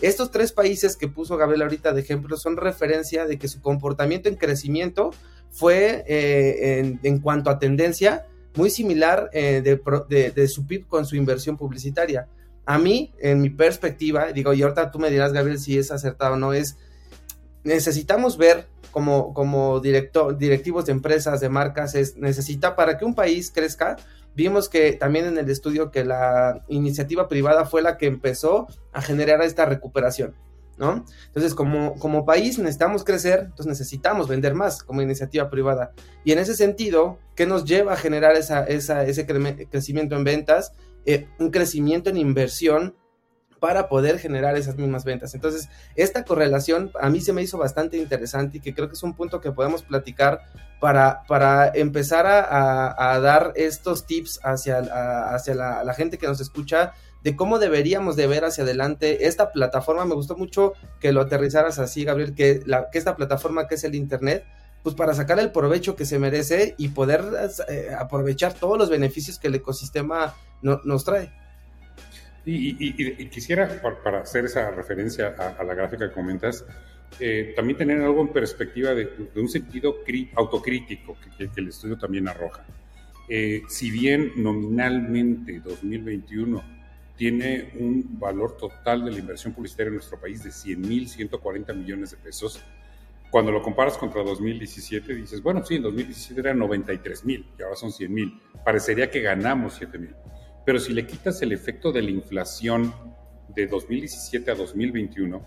estos 0.00 0.30
tres 0.30 0.52
países 0.52 0.96
que 0.96 1.08
puso 1.08 1.36
Gabriel 1.36 1.62
ahorita 1.62 1.92
de 1.92 2.02
ejemplo 2.02 2.36
son 2.36 2.56
referencia 2.56 3.26
de 3.26 3.38
que 3.38 3.48
su 3.48 3.60
comportamiento 3.60 4.28
en 4.28 4.36
crecimiento 4.36 5.10
fue, 5.50 6.04
eh, 6.06 6.98
en, 7.02 7.18
cuanto 7.20 7.50
a 7.50 7.58
tendencia, 7.58 8.26
muy 8.54 8.70
similar 8.70 9.28
eh, 9.32 9.62
de, 9.62 10.30
de 10.30 10.48
su 10.48 10.66
PIB 10.66 10.86
con 10.86 11.04
su 11.04 11.16
inversión 11.16 11.56
publicitaria. 11.56 12.28
A 12.64 12.78
mí, 12.78 13.12
en 13.18 13.40
mi 13.40 13.50
perspectiva, 13.50 14.30
digo, 14.32 14.52
y 14.52 14.62
ahorita 14.62 14.90
tú 14.90 14.98
me 14.98 15.10
dirás, 15.10 15.32
Gabriel, 15.32 15.58
si 15.58 15.78
es 15.78 15.90
acertado 15.90 16.34
o 16.34 16.36
no, 16.36 16.52
es 16.52 16.76
necesitamos 17.68 18.36
ver 18.36 18.66
como, 18.90 19.34
como 19.34 19.80
director, 19.80 20.36
directivos 20.36 20.86
de 20.86 20.92
empresas, 20.92 21.40
de 21.40 21.48
marcas, 21.48 21.94
es, 21.94 22.16
necesita 22.16 22.74
para 22.74 22.98
que 22.98 23.04
un 23.04 23.14
país 23.14 23.50
crezca. 23.54 23.96
Vimos 24.34 24.68
que 24.68 24.92
también 24.92 25.26
en 25.26 25.38
el 25.38 25.50
estudio 25.50 25.90
que 25.90 26.04
la 26.04 26.64
iniciativa 26.68 27.28
privada 27.28 27.64
fue 27.64 27.82
la 27.82 27.96
que 27.96 28.06
empezó 28.06 28.66
a 28.92 29.02
generar 29.02 29.42
esta 29.42 29.66
recuperación, 29.66 30.34
¿no? 30.78 31.04
Entonces, 31.26 31.54
como, 31.54 31.94
como 31.98 32.24
país 32.24 32.58
necesitamos 32.58 33.04
crecer, 33.04 33.40
entonces 33.40 33.66
necesitamos 33.66 34.28
vender 34.28 34.54
más 34.54 34.82
como 34.82 35.02
iniciativa 35.02 35.50
privada. 35.50 35.92
Y 36.24 36.32
en 36.32 36.38
ese 36.38 36.54
sentido, 36.54 37.18
¿qué 37.34 37.46
nos 37.46 37.64
lleva 37.64 37.94
a 37.94 37.96
generar 37.96 38.36
esa, 38.36 38.64
esa, 38.64 39.04
ese 39.04 39.26
crecimiento 39.26 40.16
en 40.16 40.24
ventas? 40.24 40.72
Eh, 41.04 41.26
un 41.38 41.50
crecimiento 41.50 42.10
en 42.10 42.16
inversión 42.16 42.94
para 43.58 43.88
poder 43.88 44.18
generar 44.18 44.56
esas 44.56 44.76
mismas 44.76 45.04
ventas. 45.04 45.34
Entonces, 45.34 45.68
esta 45.96 46.24
correlación 46.24 46.90
a 47.00 47.10
mí 47.10 47.20
se 47.20 47.32
me 47.32 47.42
hizo 47.42 47.58
bastante 47.58 47.96
interesante 47.96 48.58
y 48.58 48.60
que 48.60 48.74
creo 48.74 48.88
que 48.88 48.94
es 48.94 49.02
un 49.02 49.14
punto 49.14 49.40
que 49.40 49.52
podemos 49.52 49.82
platicar 49.82 50.42
para, 50.80 51.24
para 51.26 51.68
empezar 51.74 52.26
a, 52.26 53.18
dar 53.20 53.52
estos 53.56 54.06
tips 54.06 54.40
hacia, 54.44 54.78
hacia 55.34 55.54
la, 55.54 55.94
gente 55.94 56.18
que 56.18 56.26
nos 56.26 56.40
escucha 56.40 56.92
de 57.24 57.34
cómo 57.34 57.58
deberíamos 57.58 58.14
de 58.14 58.28
ver 58.28 58.44
hacia 58.44 58.64
adelante 58.64 59.26
esta 59.26 59.50
plataforma. 59.50 60.04
Me 60.04 60.14
gustó 60.14 60.36
mucho 60.36 60.74
que 61.00 61.12
lo 61.12 61.22
aterrizaras 61.22 61.78
así, 61.78 62.04
Gabriel, 62.04 62.34
que, 62.34 62.62
la, 62.64 62.90
que 62.90 62.98
esta 62.98 63.16
plataforma 63.16 63.66
que 63.66 63.74
es 63.74 63.84
el 63.84 63.96
Internet, 63.96 64.44
pues 64.84 64.94
para 64.94 65.14
sacar 65.14 65.40
el 65.40 65.50
provecho 65.50 65.96
que 65.96 66.06
se 66.06 66.20
merece 66.20 66.76
y 66.78 66.88
poder 66.88 67.24
eh, 67.68 67.90
aprovechar 67.98 68.54
todos 68.54 68.78
los 68.78 68.88
beneficios 68.88 69.38
que 69.38 69.48
el 69.48 69.56
ecosistema 69.56 70.34
nos 70.62 71.04
trae. 71.04 71.32
Y, 72.44 73.28
quisiera, 73.28 73.68
para, 74.02 74.20
hacer 74.20 74.46
esa 74.46 74.70
referencia 74.70 75.28
a, 75.28 75.62
la 75.64 75.74
gráfica 75.74 76.08
que 76.08 76.14
comentas, 76.14 76.64
eh, 77.20 77.52
también 77.54 77.76
tener 77.76 78.00
algo 78.00 78.22
en 78.22 78.28
perspectiva 78.28 78.94
de, 78.94 79.30
un 79.36 79.48
sentido 79.48 79.96
autocrítico 80.34 81.16
que, 81.36 81.50
el 81.56 81.68
estudio 81.68 81.98
también 81.98 82.28
arroja. 82.28 82.64
Eh, 83.28 83.62
si 83.68 83.90
bien 83.90 84.32
nominalmente 84.36 85.60
2021 85.60 86.78
tiene 87.16 87.72
un 87.78 88.18
valor 88.18 88.56
total 88.56 89.04
de 89.04 89.10
la 89.10 89.18
inversión 89.18 89.52
publicitaria 89.52 89.88
en 89.88 89.96
nuestro 89.96 90.18
país 90.18 90.42
de 90.44 90.50
100.140 90.50 91.74
millones 91.74 92.12
de 92.12 92.16
pesos, 92.16 92.62
cuando 93.30 93.52
lo 93.52 93.60
comparas 93.60 93.98
contra 93.98 94.22
2017 94.22 95.14
dices, 95.14 95.42
bueno, 95.42 95.62
sí, 95.64 95.74
en 95.74 95.82
2017 95.82 96.40
eran 96.40 96.58
93.000 96.58 97.44
y 97.58 97.62
ahora 97.62 97.76
son 97.76 97.90
100.000. 97.90 98.40
Parecería 98.64 99.10
que 99.10 99.20
ganamos 99.20 99.80
7.000. 99.80 100.14
Pero 100.68 100.80
si 100.80 100.92
le 100.92 101.06
quitas 101.06 101.40
el 101.40 101.52
efecto 101.52 101.92
de 101.92 102.02
la 102.02 102.10
inflación 102.10 102.92
de 103.48 103.66
2017 103.66 104.50
a 104.50 104.54
2021 104.54 105.42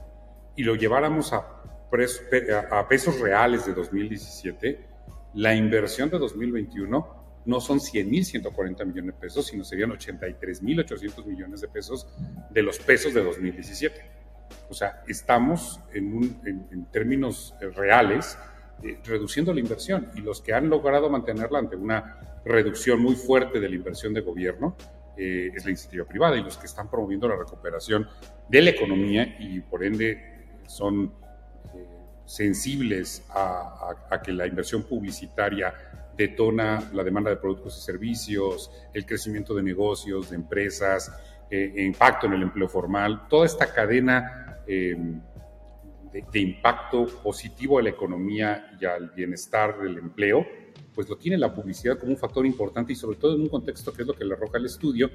y 0.56 0.64
lo 0.64 0.74
lleváramos 0.74 1.32
a, 1.32 1.62
a 2.72 2.88
pesos 2.88 3.20
reales 3.20 3.68
de 3.68 3.76
2017, 3.76 4.80
la 5.36 5.54
inversión 5.54 6.10
de 6.10 6.18
2021 6.18 7.44
no 7.46 7.62
son 7.62 7.78
100.140 7.78 8.84
millones 8.84 9.14
de 9.14 9.22
pesos, 9.22 9.46
sino 9.46 9.64
serían 9.64 9.92
83.800 9.92 11.26
millones 11.28 11.62
de 11.62 11.68
pesos 11.68 12.08
de 12.50 12.64
los 12.64 12.80
pesos 12.80 13.14
de 13.14 13.24
2017. 13.24 14.02
O 14.72 14.74
sea, 14.74 15.04
estamos 15.08 15.82
en, 15.94 16.88
términos 16.92 17.54
eh, 17.62 17.70
reales 17.70 18.40
eh, 18.82 18.98
reduciendo 19.06 19.54
la 19.54 19.60
inversión 19.60 20.10
y 20.16 20.22
los 20.22 20.42
que 20.42 20.56
han 20.56 20.68
logrado 20.68 21.12
mantenerla 21.12 21.60
ante 21.60 21.76
una 21.76 22.42
reducción 22.44 23.00
muy 23.00 23.14
fuerte 23.14 23.60
de 23.60 23.70
la 23.70 23.76
inversión 23.76 24.16
de 24.16 24.22
gobierno 24.22 24.76
eh, 25.24 25.52
es 25.54 25.66
la 25.66 25.70
iniciativa 25.70 26.04
privada 26.04 26.36
y 26.36 26.42
los 26.42 26.58
que 26.58 26.66
están 26.66 26.90
promoviendo 26.90 27.28
la 27.28 27.36
recuperación 27.36 28.10
de 28.50 28.60
la 28.60 28.72
economía 28.72 29.36
y 29.38 29.60
por 29.60 29.84
ende 29.84 30.50
son 30.66 31.14
eh, 31.76 31.86
sensibles 32.26 33.24
a, 33.30 34.20
que 34.24 34.32
la 34.32 34.48
inversión 34.48 34.82
publicitaria 34.82 35.76
detona 36.18 36.90
la 36.92 37.04
demanda 37.04 37.30
de 37.30 37.36
productos 37.36 37.78
y 37.78 37.82
servicios, 37.82 38.72
el 38.96 39.06
crecimiento 39.06 39.54
de 39.54 39.62
negocios, 39.62 40.32
de 40.32 40.38
empresas, 40.38 41.12
eh, 41.52 41.72
impacto 41.78 42.26
en 42.26 42.34
el 42.34 42.42
empleo 42.42 42.68
formal, 42.68 43.28
toda 43.30 43.46
esta 43.46 43.72
cadena 43.72 44.64
de 46.12 46.40
impacto 46.40 47.06
positivo 47.24 47.80
a 47.80 47.82
la 47.82 47.90
economía 47.90 48.78
y 48.80 48.86
al 48.86 49.10
bienestar 49.12 49.80
del 49.80 49.98
empleo 49.98 50.46
pues 50.94 51.10
lo 51.10 51.18
tiene 51.18 51.38
la 51.38 51.54
publicidad 51.54 51.98
como 51.98 52.12
un 52.12 52.18
factor 52.18 52.46
importante 52.46 52.94
y 52.94 52.96
sobre 52.96 53.18
todo 53.18 53.36
en 53.36 53.42
un 53.42 53.50
contexto 53.50 53.94
que 53.94 54.02
es 54.02 54.08
lo 54.08 54.14
que 54.14 54.26
le 54.26 54.34
arroja 54.34 54.58
el 54.58 54.66
estudio 54.66 55.10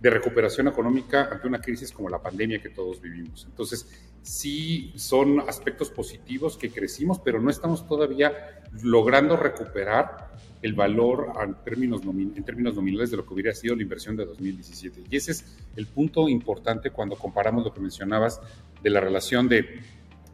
de 0.00 0.10
recuperación 0.10 0.68
económica 0.68 1.28
ante 1.30 1.46
una 1.46 1.60
crisis 1.60 1.92
como 1.92 2.08
la 2.08 2.20
pandemia 2.20 2.60
que 2.60 2.68
todos 2.68 3.00
vivimos. 3.00 3.46
Entonces, 3.48 3.88
sí 4.22 4.92
son 4.96 5.40
aspectos 5.40 5.90
positivos 5.90 6.56
que 6.56 6.70
crecimos, 6.70 7.18
pero 7.20 7.40
no 7.40 7.50
estamos 7.50 7.86
todavía 7.86 8.62
logrando 8.82 9.36
recuperar 9.36 10.32
el 10.60 10.74
valor 10.74 11.32
en 11.42 11.54
términos, 11.64 12.02
en 12.02 12.44
términos 12.44 12.74
nominales 12.74 13.10
de 13.10 13.16
lo 13.16 13.26
que 13.26 13.34
hubiera 13.34 13.54
sido 13.54 13.74
la 13.74 13.82
inversión 13.82 14.16
de 14.16 14.26
2017. 14.26 15.04
Y 15.10 15.16
ese 15.16 15.32
es 15.32 15.58
el 15.76 15.86
punto 15.86 16.28
importante 16.28 16.90
cuando 16.90 17.16
comparamos 17.16 17.64
lo 17.64 17.72
que 17.72 17.80
mencionabas 17.80 18.40
de 18.82 18.90
la 18.90 19.00
relación 19.00 19.48
de 19.48 19.80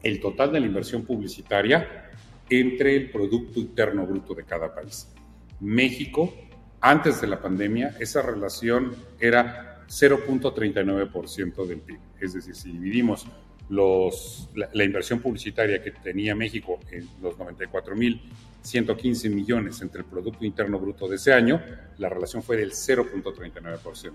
el 0.03 0.21
total 0.21 0.53
de 0.53 0.61
la 0.61 0.67
inversión 0.67 1.05
publicitaria 1.05 2.11
entre 2.51 2.97
el 2.97 3.11
Producto 3.11 3.61
Interno 3.61 4.07
Bruto 4.07 4.35
de 4.35 4.45
cada 4.45 4.75
país. 4.75 5.13
México, 5.61 6.35
antes 6.81 7.21
de 7.21 7.27
la 7.27 7.43
pandemia, 7.43 7.97
esa 7.99 8.23
relación 8.23 8.95
era 9.19 9.85
0.39% 9.89 11.67
del 11.67 11.81
PIB. 11.81 11.99
Es 12.21 12.35
decir, 12.35 12.55
si 12.55 12.73
dividimos 12.73 13.27
los, 13.69 14.49
la, 14.55 14.85
inversión 14.85 15.21
publicitaria 15.21 15.83
que 15.83 15.91
tenía 15.91 16.35
México 16.35 16.79
en 16.91 17.07
los 17.21 17.37
94.115 17.37 19.31
millones 19.31 19.81
entre 19.83 20.01
el 20.01 20.07
Producto 20.07 20.45
Interno 20.45 20.79
Bruto 20.79 21.09
de 21.09 21.17
ese 21.17 21.33
año, 21.33 21.63
la 21.99 22.09
relación 22.09 22.43
fue 22.43 22.57
del 22.57 22.73
0.39%. 22.73 24.13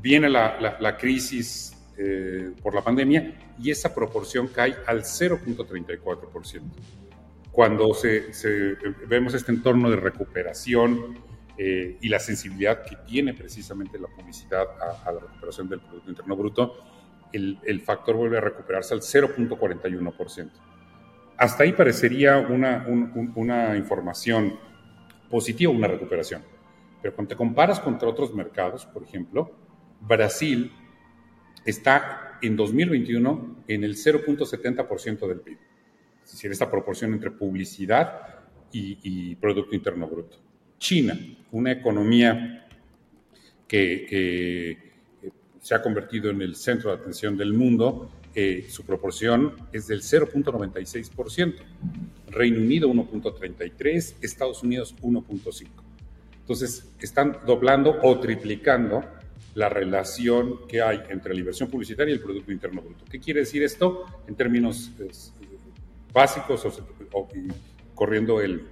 Viene 0.00 0.28
la, 0.28 0.78
la, 0.80 0.96
crisis 0.96 1.75
eh, 1.98 2.52
por 2.62 2.74
la 2.74 2.82
pandemia 2.82 3.54
y 3.58 3.70
esa 3.70 3.94
proporción 3.94 4.48
cae 4.48 4.76
al 4.86 5.02
0.34% 5.02 6.62
cuando 7.56 7.94
se, 7.94 8.26
vemos 9.08 9.32
este 9.32 9.50
entorno 9.50 9.88
de 9.88 9.96
recuperación 9.96 11.16
eh, 11.56 11.96
y 12.02 12.08
la 12.10 12.18
sensibilidad 12.18 12.82
que 12.84 12.96
tiene 13.06 13.32
precisamente 13.32 13.98
la 13.98 14.08
publicidad 14.08 14.66
a, 15.02 15.10
la 15.10 15.20
recuperación 15.20 15.66
del 15.66 15.80
Producto 15.80 16.10
Interno 16.10 16.36
Bruto, 16.36 16.74
el, 17.32 17.58
el 17.64 17.80
factor 17.80 18.14
vuelve 18.14 18.36
a 18.36 18.42
recuperarse 18.42 18.92
al 18.92 19.00
0.41%. 19.00 20.50
Hasta 21.38 21.64
ahí 21.64 21.72
parecería 21.72 22.36
una, 22.36 22.86
una 23.34 23.74
información 23.74 24.58
positiva, 25.30 25.72
una 25.72 25.88
recuperación. 25.88 26.42
Pero 27.00 27.14
cuando 27.14 27.30
te 27.30 27.36
comparas 27.36 27.80
contra 27.80 28.06
otros 28.06 28.34
mercados, 28.34 28.84
por 28.84 29.02
ejemplo, 29.02 29.50
Brasil 30.02 30.70
está 31.66 32.38
en 32.40 32.56
2021 32.56 33.64
en 33.68 33.84
el 33.84 33.96
0.70% 33.96 35.28
del 35.28 35.40
PIB 35.40 35.58
es 36.26 36.32
decir, 36.32 36.50
esta 36.50 36.68
proporción 36.68 37.12
entre 37.12 37.30
publicidad 37.30 38.40
y, 38.72 39.34
Producto 39.36 39.74
Interno 39.74 40.06
Bruto. 40.06 40.36
China, 40.78 41.18
una 41.52 41.72
economía 41.72 42.66
que, 43.66 44.84
se 45.62 45.74
ha 45.74 45.82
convertido 45.82 46.30
en 46.30 46.42
el 46.42 46.54
centro 46.54 46.90
de 46.90 46.96
atención 46.96 47.36
del 47.36 47.52
mundo, 47.52 48.10
eh, 48.34 48.66
su 48.68 48.84
proporción 48.84 49.54
es 49.72 49.86
del 49.86 50.02
0.96%, 50.02 51.54
Reino 52.28 52.58
Unido 52.58 52.88
1.33%, 52.88 54.16
Estados 54.20 54.62
Unidos 54.62 54.94
1.5%. 55.00 55.68
Entonces, 56.40 56.92
están 57.00 57.38
doblando 57.46 57.98
o 58.02 58.20
triplicando 58.20 59.04
la 59.54 59.68
relación 59.68 60.66
que 60.68 60.82
hay 60.82 61.02
entre 61.08 61.32
la 61.32 61.40
inversión 61.40 61.70
publicitaria 61.70 62.12
y 62.12 62.16
el 62.16 62.22
Producto 62.22 62.52
Interno 62.52 62.82
Bruto. 62.82 63.04
¿Qué 63.10 63.18
quiere 63.18 63.40
decir 63.40 63.62
esto 63.62 64.04
en 64.26 64.34
términos 64.34 64.92
básicos 66.12 66.64
o, 67.12 67.28
corriendo 67.94 68.40
el 68.40 68.62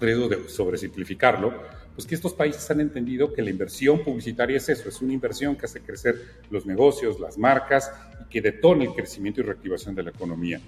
riesgo 0.00 0.28
de 0.28 0.48
sobresimplificarlo, 0.48 1.52
pues 1.94 2.06
que 2.06 2.14
estos 2.14 2.32
países 2.32 2.70
han 2.70 2.80
entendido 2.80 3.32
que 3.32 3.42
la 3.42 3.50
inversión 3.50 4.02
publicitaria 4.02 4.56
es 4.56 4.68
eso, 4.68 4.88
es 4.88 5.00
una 5.02 5.12
inversión 5.12 5.56
que 5.56 5.66
hace 5.66 5.80
crecer 5.80 6.16
los 6.50 6.66
negocios, 6.66 7.20
las 7.20 7.36
marcas 7.36 7.92
y 8.22 8.28
que 8.28 8.40
detona 8.40 8.84
el 8.84 8.94
crecimiento 8.94 9.40
y 9.40 9.44
reactivación 9.44 9.94
de 9.94 10.02
la 10.02 10.10
economía. 10.10 10.60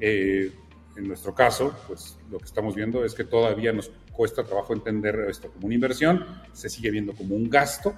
Eh, 0.00 0.50
en 0.96 1.06
nuestro 1.06 1.34
caso, 1.34 1.74
pues 1.86 2.18
lo 2.30 2.38
que 2.38 2.46
estamos 2.46 2.74
viendo 2.74 3.04
es 3.04 3.14
que 3.14 3.24
todavía 3.24 3.72
nos 3.72 3.90
cuesta 4.12 4.44
trabajo 4.44 4.72
entender 4.72 5.26
esto 5.28 5.50
como 5.50 5.66
una 5.66 5.74
inversión, 5.74 6.24
se 6.52 6.68
sigue 6.68 6.90
viendo 6.90 7.12
como 7.14 7.36
un 7.36 7.48
gasto 7.48 7.94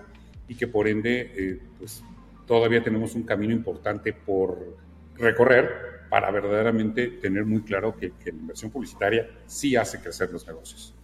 y 0.53 0.55
que 0.55 0.67
por 0.67 0.87
ende, 0.87 1.33
eh, 1.35 1.61
pues 1.79 2.05
todavía 2.47 2.83
tenemos 2.83 3.15
un 3.15 3.23
camino 3.23 3.55
importante 3.55 4.13
por 4.13 4.77
recorrer 5.17 6.03
para 6.11 6.31
verdaderamente 6.31 7.07
tener 7.07 7.47
muy 7.47 7.63
claro 7.63 7.97
que, 7.97 8.13
la 8.27 8.31
inversión 8.31 8.71
publicitaria 8.71 9.31
sí 9.47 9.77
hace 9.77 9.99
crecer 10.01 10.31
los 10.31 10.47
negocios. 10.47 10.95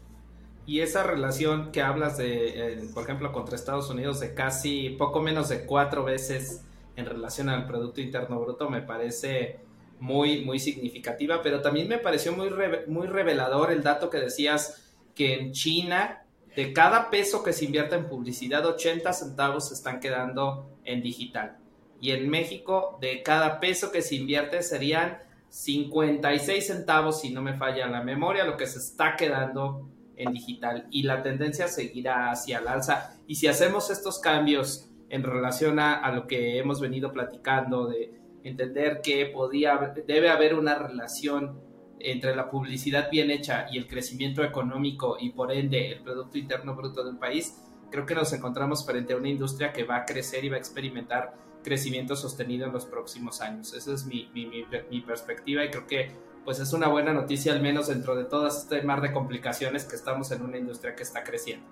Y 0.66 0.80
esa 0.80 1.02
relación 1.02 1.72
que 1.72 1.80
hablas 1.80 2.18
de, 2.18 2.74
eh, 2.74 2.90
por 2.92 3.04
ejemplo, 3.04 3.32
contra 3.32 3.56
Estados 3.56 3.88
Unidos 3.88 4.20
de 4.20 4.34
casi 4.34 4.90
poco 4.90 5.22
menos 5.22 5.48
de 5.48 5.64
cuatro 5.64 6.04
veces 6.04 6.62
en 6.96 7.06
relación 7.06 7.48
al 7.48 7.66
Producto 7.66 8.02
Interno 8.02 8.38
Bruto 8.38 8.68
me 8.68 8.82
parece 8.82 9.60
muy, 9.98 10.44
muy 10.44 10.58
significativa, 10.58 11.40
pero 11.42 11.62
también 11.62 11.88
me 11.88 11.96
pareció 11.96 12.32
muy, 12.32 12.50
muy 12.86 13.06
revelador 13.06 13.72
el 13.72 13.82
dato 13.82 14.10
que 14.10 14.18
decías 14.18 14.94
que 15.14 15.40
en 15.40 15.52
China, 15.52 16.22
de 16.58 16.72
cada 16.72 17.08
peso 17.08 17.44
que 17.44 17.52
se 17.52 17.66
invierte 17.66 17.94
en 17.94 18.08
publicidad, 18.08 18.66
80 18.66 19.12
centavos 19.12 19.68
se 19.68 19.74
están 19.74 20.00
quedando 20.00 20.68
en 20.84 21.04
digital 21.04 21.56
y 22.00 22.10
en 22.10 22.28
México 22.28 22.98
de 23.00 23.22
cada 23.22 23.60
peso 23.60 23.92
que 23.92 24.02
se 24.02 24.16
invierte 24.16 24.64
serían 24.64 25.18
56 25.50 26.66
centavos, 26.66 27.20
si 27.20 27.30
no 27.30 27.42
me 27.42 27.54
falla 27.54 27.86
la 27.86 28.02
memoria, 28.02 28.44
lo 28.44 28.56
que 28.56 28.66
se 28.66 28.80
está 28.80 29.14
quedando 29.14 29.88
en 30.16 30.32
digital 30.32 30.88
y 30.90 31.04
la 31.04 31.22
tendencia 31.22 31.68
seguirá 31.68 32.32
hacia 32.32 32.58
el 32.58 32.66
alza. 32.66 33.16
Y 33.28 33.36
si 33.36 33.46
hacemos 33.46 33.88
estos 33.90 34.18
cambios 34.18 34.90
en 35.10 35.22
relación 35.22 35.78
a, 35.78 36.10
lo 36.10 36.26
que 36.26 36.58
hemos 36.58 36.80
venido 36.80 37.12
platicando, 37.12 37.86
de 37.86 38.14
entender 38.42 39.00
que 39.00 39.26
podía, 39.26 39.94
debe 40.08 40.28
haber 40.28 40.54
una 40.54 40.74
relación 40.74 41.67
entre 42.00 42.34
la 42.34 42.50
publicidad 42.50 43.10
bien 43.10 43.30
hecha 43.30 43.66
y 43.70 43.78
el 43.78 43.86
crecimiento 43.86 44.42
económico 44.44 45.16
y 45.18 45.30
por 45.30 45.52
ende 45.52 45.92
el 45.92 46.00
Producto 46.00 46.38
Interno 46.38 46.74
Bruto 46.74 47.04
del 47.04 47.16
país, 47.16 47.56
creo 47.90 48.06
que 48.06 48.14
nos 48.14 48.32
encontramos 48.32 48.84
frente 48.84 49.12
a 49.12 49.16
una 49.16 49.28
industria 49.28 49.72
que 49.72 49.84
va 49.84 49.96
a 49.96 50.04
crecer 50.04 50.44
y 50.44 50.48
va 50.48 50.56
a 50.56 50.58
experimentar 50.58 51.34
crecimiento 51.62 52.16
sostenido 52.16 52.66
en 52.66 52.72
los 52.72 52.86
próximos 52.86 53.40
años. 53.40 53.74
Esa 53.74 53.92
es 53.94 54.06
mi, 54.06 54.30
mi, 54.32 55.00
perspectiva 55.00 55.64
y 55.64 55.70
creo 55.70 55.86
que 55.86 56.10
pues 56.44 56.60
es 56.60 56.72
una 56.72 56.88
buena 56.88 57.12
noticia 57.12 57.52
al 57.52 57.60
menos 57.60 57.88
dentro 57.88 58.14
de 58.16 58.24
todas 58.24 58.62
este 58.62 58.82
mar 58.82 59.00
de 59.02 59.12
complicaciones 59.12 59.84
que 59.84 59.96
estamos 59.96 60.30
en 60.30 60.42
una 60.42 60.56
industria 60.56 60.94
que 60.94 61.02
está 61.02 61.24
creciendo. 61.24 61.66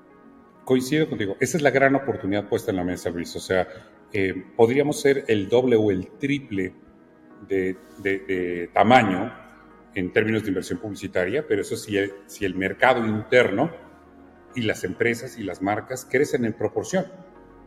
Coincido 0.65 1.09
contigo, 1.09 1.37
esa 1.41 1.57
es 1.57 1.63
la 1.63 1.71
gran 1.71 1.95
oportunidad 1.95 2.49
puesta 2.49 2.73
en 2.73 2.77
la 2.77 2.85
mesa, 2.85 3.09
Luis. 3.11 3.35
O 3.37 3.41
sea, 3.41 3.69
eh, 4.13 4.35
podríamos 4.57 5.01
ser 5.01 5.25
el 5.29 5.49
doble 5.49 5.77
o 5.77 5.91
el 5.91 6.09
triple 6.19 6.75
de, 7.49 8.71
tamaño 8.73 9.46
en 9.97 10.13
términos 10.13 10.43
de 10.43 10.49
inversión 10.49 10.79
publicitaria, 10.79 11.47
pero 11.49 11.63
eso 11.63 11.75
si 11.75 11.97
si 12.27 12.45
el 12.45 12.55
mercado 12.55 13.05
interno 13.07 13.71
y 14.55 14.61
las 14.61 14.85
empresas 14.85 15.39
y 15.39 15.43
las 15.43 15.63
marcas 15.63 16.07
crecen 16.09 16.45
en 16.45 16.53
proporción. 16.53 17.07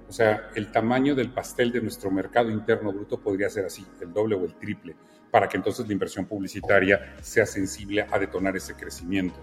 O 0.08 0.12
sea, 0.12 0.50
el 0.56 0.72
tamaño 0.72 1.15
del 1.15 1.32
pastel 1.32 1.72
de 1.72 1.82
nuestro 1.82 2.12
mercado 2.12 2.52
interno 2.52 2.94
bruto 2.94 3.20
podría 3.20 3.50
ser 3.50 3.65
así, 3.65 3.84
el 4.00 4.13
doble 4.13 4.36
o 4.36 4.46
el 4.46 4.54
triple, 4.56 4.96
para 5.32 5.50
que 5.50 5.58
entonces 5.58 5.88
la 5.88 5.94
inversión 5.94 6.26
publicitaria 6.26 7.15
sea 7.22 7.48
sensible 7.48 8.06
a 8.10 8.20
detonar 8.20 8.56
ese 8.56 8.76
crecimiento. 8.76 9.39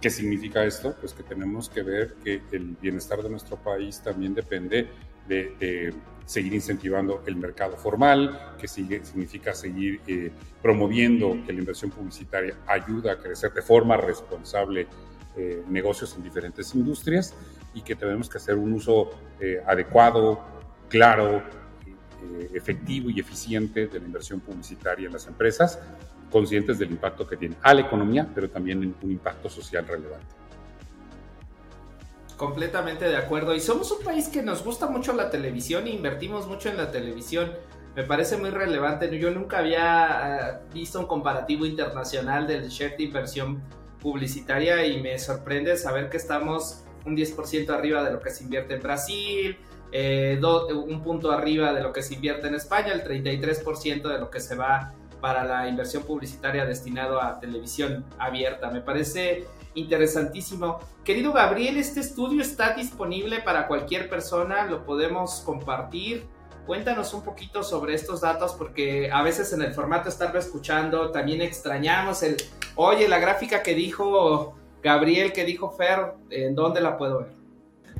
¿Qué 0.00 0.08
significa 0.08 0.64
esto? 0.64 0.96
Pues 0.98 1.12
que 1.12 1.22
tenemos 1.22 1.68
que 1.68 1.82
ver 1.82 2.14
que 2.24 2.40
el 2.52 2.76
bienestar 2.80 3.22
de 3.22 3.28
nuestro 3.28 3.56
país 3.56 4.02
también 4.02 4.34
depende 4.34 4.88
de, 5.28 5.94
seguir 6.26 6.54
incentivando 6.54 7.22
el 7.26 7.36
mercado 7.36 7.76
formal, 7.76 8.54
que 8.58 8.68
sigue, 8.68 9.04
significa 9.04 9.54
seguir 9.54 10.00
eh, 10.06 10.30
promoviendo 10.62 11.36
que 11.44 11.52
la 11.52 11.58
inversión 11.58 11.90
publicitaria 11.90 12.56
ayuda 12.66 13.12
a 13.12 13.18
crecer 13.18 13.52
de 13.52 13.60
forma 13.60 13.96
responsable 13.96 14.86
eh, 15.36 15.62
negocios 15.68 16.14
en 16.16 16.22
diferentes 16.22 16.74
industrias 16.74 17.34
y 17.74 17.82
que 17.82 17.96
tenemos 17.96 18.30
que 18.30 18.38
hacer 18.38 18.54
un 18.54 18.72
uso 18.72 19.10
eh, 19.40 19.60
adecuado, 19.66 20.40
claro, 20.88 21.42
efectivo 22.54 23.10
y 23.10 23.18
eficiente 23.18 23.88
de 23.88 23.98
la 23.98 24.06
inversión 24.06 24.38
publicitaria 24.38 25.06
en 25.08 25.12
las 25.12 25.26
empresas, 25.26 25.80
conscientes 26.30 26.78
del 26.78 26.92
impacto 26.92 27.26
que 27.26 27.36
tiene 27.36 27.56
a 27.62 27.74
la 27.74 27.80
economía, 27.80 28.30
pero 28.32 28.48
también 28.48 28.94
un 29.02 29.10
impacto 29.10 29.50
social 29.50 29.86
relevante. 29.88 30.41
Completamente 32.42 33.04
de 33.04 33.16
acuerdo. 33.16 33.54
Y 33.54 33.60
somos 33.60 33.92
un 33.92 34.02
país 34.02 34.26
que 34.26 34.42
nos 34.42 34.64
gusta 34.64 34.88
mucho 34.88 35.12
la 35.12 35.30
televisión 35.30 35.86
e 35.86 35.90
invertimos 35.90 36.48
mucho 36.48 36.70
en 36.70 36.76
la 36.76 36.90
televisión. 36.90 37.52
Me 37.94 38.02
parece 38.02 38.36
muy 38.36 38.50
relevante. 38.50 39.16
Yo 39.16 39.30
nunca 39.30 39.58
había 39.58 40.62
visto 40.74 40.98
un 40.98 41.06
comparativo 41.06 41.64
internacional 41.66 42.48
del 42.48 42.68
share 42.68 42.96
de 42.96 43.04
inversión 43.04 43.62
publicitaria 44.00 44.84
y 44.84 45.00
me 45.00 45.20
sorprende 45.20 45.76
saber 45.76 46.10
que 46.10 46.16
estamos 46.16 46.82
un 47.06 47.16
10% 47.16 47.70
arriba 47.70 48.02
de 48.02 48.10
lo 48.10 48.18
que 48.18 48.30
se 48.30 48.42
invierte 48.42 48.74
en 48.74 48.82
Brasil, 48.82 49.56
eh, 49.92 50.40
un 50.42 51.00
punto 51.00 51.30
arriba 51.30 51.72
de 51.72 51.80
lo 51.80 51.92
que 51.92 52.02
se 52.02 52.14
invierte 52.14 52.48
en 52.48 52.56
España, 52.56 52.92
el 52.92 53.04
33% 53.04 54.08
de 54.08 54.18
lo 54.18 54.30
que 54.30 54.40
se 54.40 54.56
va 54.56 54.94
para 55.20 55.44
la 55.44 55.68
inversión 55.68 56.02
publicitaria 56.02 56.66
destinado 56.66 57.22
a 57.22 57.38
televisión 57.38 58.04
abierta. 58.18 58.68
Me 58.68 58.80
parece 58.80 59.46
interesantísimo. 59.74 60.78
Querido 61.04 61.32
Gabriel, 61.32 61.76
este 61.76 62.00
estudio 62.00 62.42
está 62.42 62.74
disponible 62.74 63.40
para 63.40 63.66
cualquier 63.66 64.08
persona, 64.08 64.66
lo 64.66 64.84
podemos 64.84 65.42
compartir. 65.44 66.24
Cuéntanos 66.66 67.12
un 67.12 67.24
poquito 67.24 67.62
sobre 67.62 67.94
estos 67.94 68.20
datos 68.20 68.52
porque 68.52 69.10
a 69.10 69.22
veces 69.22 69.52
en 69.52 69.62
el 69.62 69.74
formato 69.74 70.08
estarlo 70.08 70.38
escuchando 70.38 71.10
también 71.10 71.40
extrañamos 71.40 72.22
el, 72.22 72.36
oye, 72.76 73.08
la 73.08 73.18
gráfica 73.18 73.62
que 73.62 73.74
dijo 73.74 74.54
Gabriel, 74.82 75.32
que 75.32 75.44
dijo 75.44 75.72
Fer, 75.72 76.14
¿en 76.30 76.54
dónde 76.54 76.80
la 76.80 76.96
puedo 76.96 77.20
ver? 77.20 77.42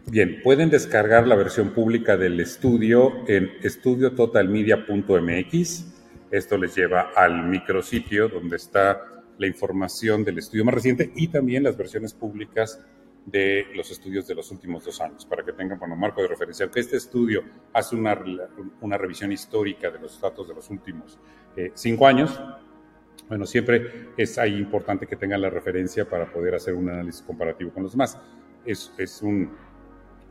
Bien, 0.07 0.41
pueden 0.43 0.71
descargar 0.71 1.27
la 1.27 1.37
versión 1.37 1.71
pública 1.71 2.17
del 2.17 2.41
estudio 2.41 3.13
en 3.29 3.51
estudiototalmedia.mx. 3.63 5.87
Esto 6.31 6.57
les 6.57 6.75
lleva 6.75 7.11
al 7.15 7.49
micrositio 7.49 8.29
donde 8.29 8.57
está 8.57 9.22
la 9.39 9.47
información 9.47 10.25
del 10.25 10.39
estudio 10.39 10.65
más 10.65 10.75
reciente 10.75 11.13
y 11.15 11.29
también 11.29 11.63
las 11.63 11.77
versiones 11.77 12.15
públicas 12.15 12.81
de 13.27 13.67
los 13.75 13.91
estudios 13.91 14.27
de 14.27 14.35
los 14.35 14.51
últimos 14.51 14.85
dos 14.85 15.01
años, 15.01 15.25
para 15.27 15.45
que 15.45 15.53
tengan 15.53 15.79
bueno, 15.79 15.97
marco 15.97 16.23
de 16.23 16.29
referencia. 16.29 16.71
Que 16.71 16.81
este 16.81 16.97
estudio 16.97 17.43
hace 17.73 17.95
una, 17.95 18.21
una 18.81 18.99
revisión 18.99 19.31
histórica 19.31 19.91
de 19.91 19.99
los 19.99 20.21
datos 20.21 20.49
de 20.49 20.55
los 20.55 20.69
últimos 20.71 21.19
eh, 21.57 21.71
cinco 21.75 22.07
años. 22.07 22.41
Bueno, 23.29 23.47
siempre 23.47 24.11
es 24.17 24.39
ahí 24.39 24.57
importante 24.57 25.07
que 25.07 25.17
tengan 25.17 25.41
la 25.41 25.51
referencia 25.51 26.09
para 26.09 26.31
poder 26.33 26.55
hacer 26.55 26.75
un 26.75 26.89
análisis 26.89 27.23
comparativo 27.23 27.71
con 27.73 27.85
los 27.85 27.93
demás. 27.93 28.19
Es, 28.65 28.93
es 28.99 29.23
un 29.23 29.51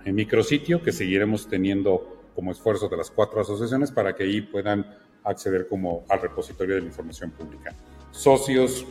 micrositio 0.06 0.82
que 0.82 0.92
seguiremos 0.92 1.48
teniendo 1.48 2.22
como 2.36 2.52
esfuerzo 2.52 2.90
de 2.90 2.98
las 2.98 3.12
cuatro 3.12 3.42
asociaciones 3.42 3.92
para 3.92 4.16
que 4.16 4.24
ahí 4.24 4.42
puedan 4.42 4.86
acceder 5.24 5.68
como 5.68 6.06
al 6.10 6.22
repositorio 6.22 6.76
de 6.76 6.82
la 6.82 6.88
información 6.88 7.32
pública. 7.32 7.76
Socios 8.12 8.86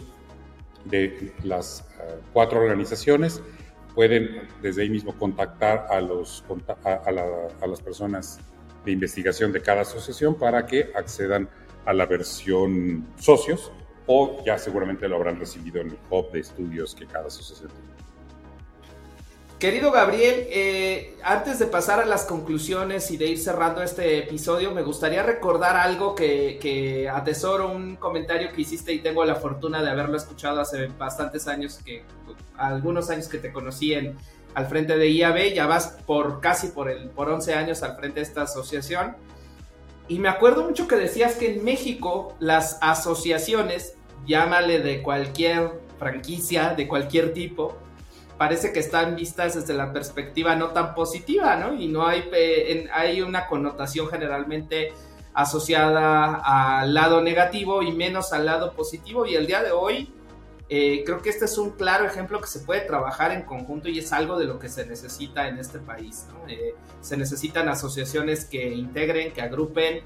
de 0.84 1.32
las 1.42 1.86
eh, 2.00 2.18
cuatro 2.32 2.60
organizaciones 2.60 3.42
pueden 3.94 4.48
desde 4.62 4.82
ahí 4.82 4.90
mismo 4.90 5.16
contactar 5.18 5.86
a, 5.90 6.00
los, 6.00 6.44
a, 6.84 7.66
las 7.66 7.80
personas 7.82 8.38
de 8.84 8.92
investigación 8.92 9.52
de 9.52 9.60
cada 9.60 9.82
asociación 9.82 10.34
para 10.36 10.66
que 10.66 10.90
accedan 10.94 11.48
a 11.84 11.92
la 11.92 12.06
versión 12.06 13.06
socios 13.18 13.72
o 14.06 14.42
ya 14.44 14.58
seguramente 14.58 15.08
lo 15.08 15.16
habrán 15.16 15.38
recibido 15.38 15.80
en 15.80 15.90
el 15.90 15.98
hub 16.10 16.30
de 16.32 16.40
estudios 16.40 16.94
que 16.94 17.06
cada 17.06 17.26
asociación 17.26 17.70
tiene. 17.70 17.89
Querido 19.60 19.92
Gabriel, 19.92 20.46
eh, 20.48 21.18
antes 21.22 21.58
de 21.58 21.66
pasar 21.66 22.00
a 22.00 22.06
las 22.06 22.24
conclusiones 22.24 23.10
y 23.10 23.18
de 23.18 23.26
ir 23.26 23.38
cerrando 23.38 23.82
este 23.82 24.16
episodio, 24.16 24.72
me 24.72 24.80
gustaría 24.80 25.22
recordar 25.22 25.76
algo 25.76 26.14
que, 26.14 26.58
que, 26.58 27.10
atesoro, 27.10 27.70
un 27.70 27.96
comentario 27.96 28.52
que 28.54 28.62
hiciste 28.62 28.94
y 28.94 29.00
tengo 29.00 29.22
la 29.26 29.34
fortuna 29.34 29.82
de 29.82 29.90
haberlo 29.90 30.16
escuchado 30.16 30.62
hace 30.62 30.86
bastantes 30.98 31.46
años, 31.46 31.78
que 31.84 32.04
algunos 32.56 33.10
años 33.10 33.28
que 33.28 33.36
te 33.36 33.52
conocí 33.52 33.92
en, 33.92 34.16
al 34.54 34.66
frente 34.66 34.96
de 34.96 35.10
IAB, 35.10 35.52
ya 35.52 35.66
vas 35.66 35.98
por 36.06 36.40
casi 36.40 36.68
por, 36.68 36.88
el, 36.88 37.10
por 37.10 37.28
11 37.28 37.52
años 37.52 37.82
al 37.82 37.96
frente 37.96 38.20
de 38.20 38.24
esta 38.24 38.44
asociación. 38.44 39.14
Y 40.08 40.20
me 40.20 40.30
acuerdo 40.30 40.64
mucho 40.64 40.88
que 40.88 40.96
decías 40.96 41.34
que 41.34 41.52
en 41.52 41.64
México 41.64 42.34
las 42.40 42.78
asociaciones, 42.80 43.92
llámale 44.26 44.80
de 44.80 45.02
cualquier 45.02 45.72
franquicia, 45.98 46.72
de 46.74 46.88
cualquier 46.88 47.34
tipo, 47.34 47.76
parece 48.40 48.72
que 48.72 48.80
están 48.80 49.16
vistas 49.16 49.54
desde 49.54 49.74
la 49.74 49.92
perspectiva 49.92 50.56
no 50.56 50.68
tan 50.68 50.94
positiva, 50.94 51.56
¿no? 51.56 51.74
Y 51.74 51.88
no 51.88 52.06
hay, 52.06 52.24
hay 52.90 53.20
una 53.20 53.46
connotación 53.46 54.08
generalmente 54.08 54.94
asociada 55.34 56.36
al 56.80 56.94
lado 56.94 57.20
negativo 57.20 57.82
y 57.82 57.92
menos 57.92 58.32
al 58.32 58.46
lado 58.46 58.72
positivo. 58.72 59.26
Y 59.26 59.34
el 59.34 59.46
día 59.46 59.62
de 59.62 59.72
hoy 59.72 60.14
eh, 60.70 61.02
creo 61.04 61.20
que 61.20 61.28
este 61.28 61.44
es 61.44 61.58
un 61.58 61.72
claro 61.72 62.06
ejemplo 62.06 62.40
que 62.40 62.46
se 62.46 62.60
puede 62.60 62.80
trabajar 62.80 63.30
en 63.32 63.42
conjunto 63.42 63.90
y 63.90 63.98
es 63.98 64.10
algo 64.10 64.38
de 64.38 64.46
lo 64.46 64.58
que 64.58 64.70
se 64.70 64.86
necesita 64.86 65.46
en 65.46 65.58
este 65.58 65.78
país. 65.78 66.26
¿no? 66.32 66.48
Eh, 66.48 66.74
se 67.02 67.18
necesitan 67.18 67.68
asociaciones 67.68 68.46
que 68.46 68.70
integren, 68.70 69.34
que 69.34 69.42
agrupen, 69.42 70.00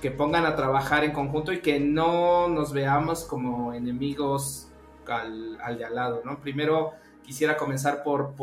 que 0.00 0.12
pongan 0.12 0.46
a 0.46 0.54
trabajar 0.54 1.02
en 1.02 1.10
conjunto 1.10 1.52
y 1.52 1.58
que 1.58 1.80
no 1.80 2.46
nos 2.46 2.72
veamos 2.72 3.24
como 3.24 3.74
enemigos 3.74 4.68
al, 5.08 5.60
al 5.60 5.76
de 5.76 5.86
al 5.86 5.96
lado. 5.96 6.22
¿no? 6.24 6.38
Primero 6.38 6.92
quisiera 7.30 7.56
comenzar 7.56 8.02
por, 8.02 8.34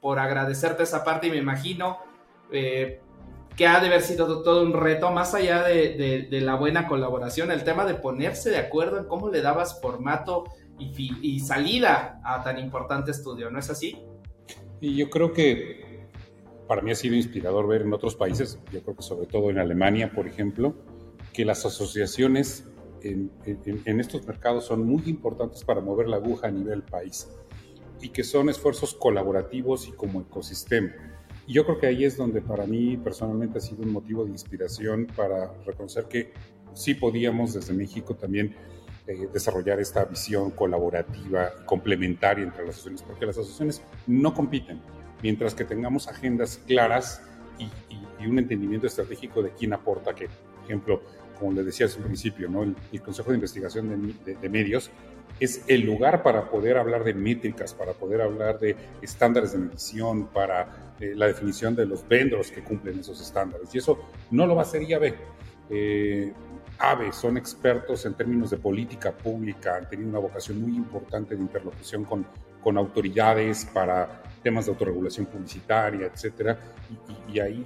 por, 0.00 0.18
agradecerte 0.18 0.82
esa 0.82 1.04
parte 1.04 1.26
y 1.26 1.30
me 1.30 1.36
imagino 1.36 1.98
eh, 2.50 3.02
que 3.54 3.66
ha 3.66 3.80
de 3.80 3.88
haber 3.88 4.00
sido 4.00 4.42
todo 4.42 4.62
un 4.62 4.72
reto, 4.72 5.10
más 5.10 5.34
allá 5.34 5.62
de, 5.62 6.26
la 6.40 6.54
buena 6.54 6.88
colaboración, 6.88 7.50
el 7.50 7.64
tema 7.64 7.84
de 7.84 7.92
ponerse 7.92 8.48
de 8.48 8.56
acuerdo 8.56 8.96
en 8.96 9.04
cómo 9.04 9.28
le 9.28 9.42
dabas 9.42 9.78
formato 9.82 10.44
y, 10.78 11.18
y 11.20 11.40
salida 11.40 12.18
a 12.24 12.42
tan 12.42 12.58
importante 12.58 13.10
estudio, 13.10 13.50
¿no 13.50 13.58
es 13.58 13.68
así? 13.68 13.98
Y 14.80 14.96
yo 14.96 15.10
creo 15.10 15.34
que 15.34 16.08
para 16.66 16.80
mí 16.80 16.92
ha 16.92 16.94
sido 16.94 17.16
inspirador 17.16 17.68
ver 17.68 17.82
en 17.82 17.92
otros 17.92 18.14
países, 18.14 18.58
yo 18.72 18.80
creo 18.82 18.96
que 18.96 19.02
sobre 19.02 19.26
todo 19.26 19.50
en 19.50 19.58
Alemania, 19.58 20.12
por 20.14 20.26
ejemplo, 20.26 20.74
que 21.34 21.44
las 21.44 21.66
asociaciones 21.66 22.66
en, 23.02 23.30
en, 23.44 24.00
estos 24.00 24.26
mercados 24.26 24.64
son 24.64 24.86
muy 24.86 25.02
importantes 25.04 25.62
para 25.62 25.82
mover 25.82 26.08
la 26.08 26.16
aguja 26.16 26.48
a 26.48 26.50
nivel 26.50 26.82
país 26.82 27.28
y 28.00 28.10
que 28.10 28.24
son 28.24 28.48
esfuerzos 28.48 28.94
colaborativos 28.94 29.88
y 29.88 29.92
como 29.92 30.20
ecosistema. 30.22 30.92
Y 31.46 31.54
yo 31.54 31.64
creo 31.64 31.78
que 31.78 31.86
ahí 31.86 32.04
es 32.04 32.16
donde 32.16 32.40
para 32.40 32.66
mí 32.66 32.96
personalmente 32.96 33.58
ha 33.58 33.60
sido 33.60 33.82
un 33.82 33.92
motivo 33.92 34.24
de 34.24 34.30
inspiración 34.30 35.06
para 35.16 35.52
reconocer 35.64 36.04
que 36.04 36.32
sí 36.74 36.94
podíamos 36.94 37.54
desde 37.54 37.72
México 37.72 38.14
también 38.14 38.54
eh, 39.06 39.28
desarrollar 39.32 39.80
esta 39.80 40.04
visión 40.04 40.50
colaborativa 40.50 41.50
y 41.60 41.64
complementaria 41.64 42.44
entre 42.44 42.64
las 42.64 42.76
asociaciones, 42.76 43.02
porque 43.02 43.26
las 43.26 43.36
asociaciones 43.38 43.82
no 44.06 44.32
compiten, 44.32 44.80
mientras 45.22 45.54
que 45.54 45.64
tengamos 45.64 46.06
agendas 46.08 46.60
claras 46.66 47.22
y, 47.58 47.68
un 48.26 48.38
entendimiento 48.38 48.86
estratégico 48.86 49.42
de 49.42 49.50
quién 49.50 49.72
aporta 49.72 50.14
qué. 50.14 50.26
Por 50.26 50.64
ejemplo, 50.66 51.02
como 51.38 51.52
les 51.52 51.64
decía 51.64 51.86
un 51.96 52.04
principio, 52.04 52.50
¿no? 52.50 52.62
el, 52.62 52.76
Consejo 53.00 53.30
de 53.30 53.36
Investigación 53.36 54.14
de 54.24 54.48
Medios 54.50 54.90
es 55.40 55.64
el 55.66 55.80
lugar 55.80 56.22
para 56.22 56.50
poder 56.50 56.76
hablar 56.76 57.02
de 57.02 57.14
métricas, 57.14 57.74
para 57.74 57.92
poder 57.92 58.20
hablar 58.20 58.58
de 58.58 58.76
estándares 59.02 59.52
de 59.52 59.58
medición, 59.58 60.28
para 60.28 60.94
eh, 61.00 61.14
la 61.16 61.26
definición 61.26 61.74
de 61.74 61.86
los 61.86 62.06
vendors 62.06 62.50
que 62.50 62.62
cumplen 62.62 63.00
esos 63.00 63.20
estándares. 63.20 63.74
Y 63.74 63.78
eso 63.78 63.98
no 64.30 64.46
lo 64.46 64.54
va 64.54 64.62
a 64.62 64.64
hacer 64.64 64.82
IAB. 64.82 65.14
Eh, 65.70 66.32
AVE 66.78 67.12
son 67.12 67.36
expertos 67.36 68.06
en 68.06 68.14
términos 68.14 68.50
de 68.50 68.56
política 68.56 69.12
pública, 69.12 69.76
han 69.76 69.88
tenido 69.88 70.08
una 70.08 70.18
vocación 70.18 70.60
muy 70.60 70.76
importante 70.76 71.34
de 71.34 71.42
interlocución 71.42 72.04
con, 72.04 72.26
con 72.62 72.78
autoridades 72.78 73.66
para 73.66 74.22
temas 74.42 74.66
de 74.66 74.72
autorregulación 74.72 75.26
publicitaria, 75.26 76.06
etcétera, 76.06 76.58
y, 77.28 77.38
ahí 77.38 77.64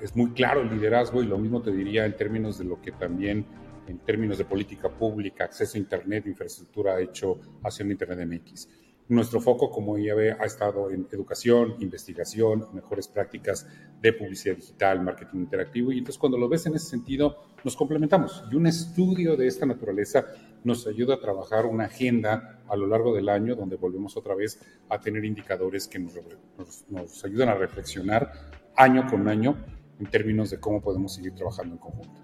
es 0.00 0.14
muy 0.16 0.30
claro 0.30 0.62
el 0.62 0.70
liderazgo 0.70 1.22
y 1.22 1.26
lo 1.26 1.38
mismo 1.38 1.62
te 1.62 1.70
diría 1.70 2.04
en 2.04 2.16
términos 2.16 2.58
de 2.58 2.64
lo 2.64 2.80
que 2.80 2.92
también 2.92 3.44
en 3.86 3.98
términos 3.98 4.38
de 4.38 4.44
política 4.44 4.88
pública, 4.88 5.44
acceso 5.44 5.76
a 5.76 5.80
Internet, 5.80 6.26
infraestructura 6.26 6.94
ha 6.94 7.00
hecho 7.00 7.38
hacia 7.62 7.84
Internet 7.84 8.26
MX. 8.26 8.68
Nuestro 9.08 9.40
foco, 9.40 9.70
como 9.70 9.98
ya 9.98 10.14
ve, 10.14 10.32
ha 10.32 10.44
estado 10.44 10.90
en 10.90 11.06
educación, 11.10 11.74
investigación, 11.80 12.68
mejores 12.72 13.08
prácticas 13.08 13.66
de 14.00 14.12
publicidad 14.12 14.56
digital, 14.56 15.02
marketing 15.02 15.40
interactivo, 15.40 15.92
y 15.92 15.98
entonces 15.98 16.18
cuando 16.18 16.38
lo 16.38 16.48
ves 16.48 16.64
en 16.66 16.76
ese 16.76 16.86
sentido, 16.86 17.36
nos 17.64 17.76
complementamos. 17.76 18.44
Y 18.50 18.54
un 18.54 18.66
estudio 18.66 19.36
de 19.36 19.48
esta 19.48 19.66
naturaleza 19.66 20.26
nos 20.64 20.86
ayuda 20.86 21.14
a 21.14 21.20
trabajar 21.20 21.66
una 21.66 21.84
agenda 21.84 22.62
a 22.68 22.76
lo 22.76 22.86
largo 22.86 23.14
del 23.14 23.28
año, 23.28 23.56
donde 23.56 23.76
volvemos 23.76 24.16
otra 24.16 24.34
vez 24.34 24.60
a 24.88 25.00
tener 25.00 25.24
indicadores 25.24 25.88
que 25.88 25.98
nos, 25.98 26.14
nos 26.88 27.24
ayudan 27.24 27.48
a 27.48 27.54
reflexionar 27.54 28.32
año 28.76 29.06
con 29.10 29.28
año 29.28 29.56
en 29.98 30.06
términos 30.06 30.50
de 30.50 30.58
cómo 30.58 30.80
podemos 30.80 31.14
seguir 31.14 31.34
trabajando 31.34 31.74
en 31.74 31.78
conjunto. 31.78 32.21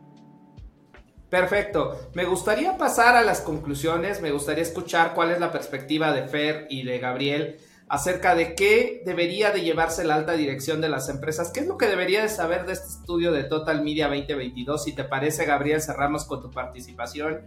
Perfecto. 1.30 2.10
Me 2.14 2.24
gustaría 2.24 2.78
pasar 2.78 3.16
a 3.16 3.22
las 3.22 3.40
conclusiones. 3.40 4.22
Me 4.22 4.30
gustaría 4.30 4.62
escuchar 4.62 5.14
cuál 5.14 5.30
es 5.30 5.40
la 5.40 5.52
perspectiva 5.52 6.12
de 6.12 6.26
Fer 6.26 6.66
y 6.70 6.84
de 6.84 6.98
Gabriel 6.98 7.58
acerca 7.88 8.34
de 8.34 8.54
qué 8.54 9.02
debería 9.04 9.50
de 9.50 9.62
llevarse 9.62 10.04
la 10.04 10.14
alta 10.14 10.32
dirección 10.32 10.80
de 10.80 10.88
las 10.88 11.08
empresas. 11.08 11.50
¿Qué 11.50 11.60
es 11.60 11.66
lo 11.66 11.78
que 11.78 11.86
debería 11.86 12.22
de 12.22 12.28
saber 12.28 12.66
de 12.66 12.74
este 12.74 12.88
estudio 12.88 13.32
de 13.32 13.44
Total 13.44 13.82
Media 13.82 14.08
2022? 14.08 14.84
Si 14.84 14.94
te 14.94 15.04
parece, 15.04 15.44
Gabriel, 15.46 15.80
cerramos 15.80 16.24
con 16.24 16.40
tu 16.40 16.50
participación. 16.50 17.40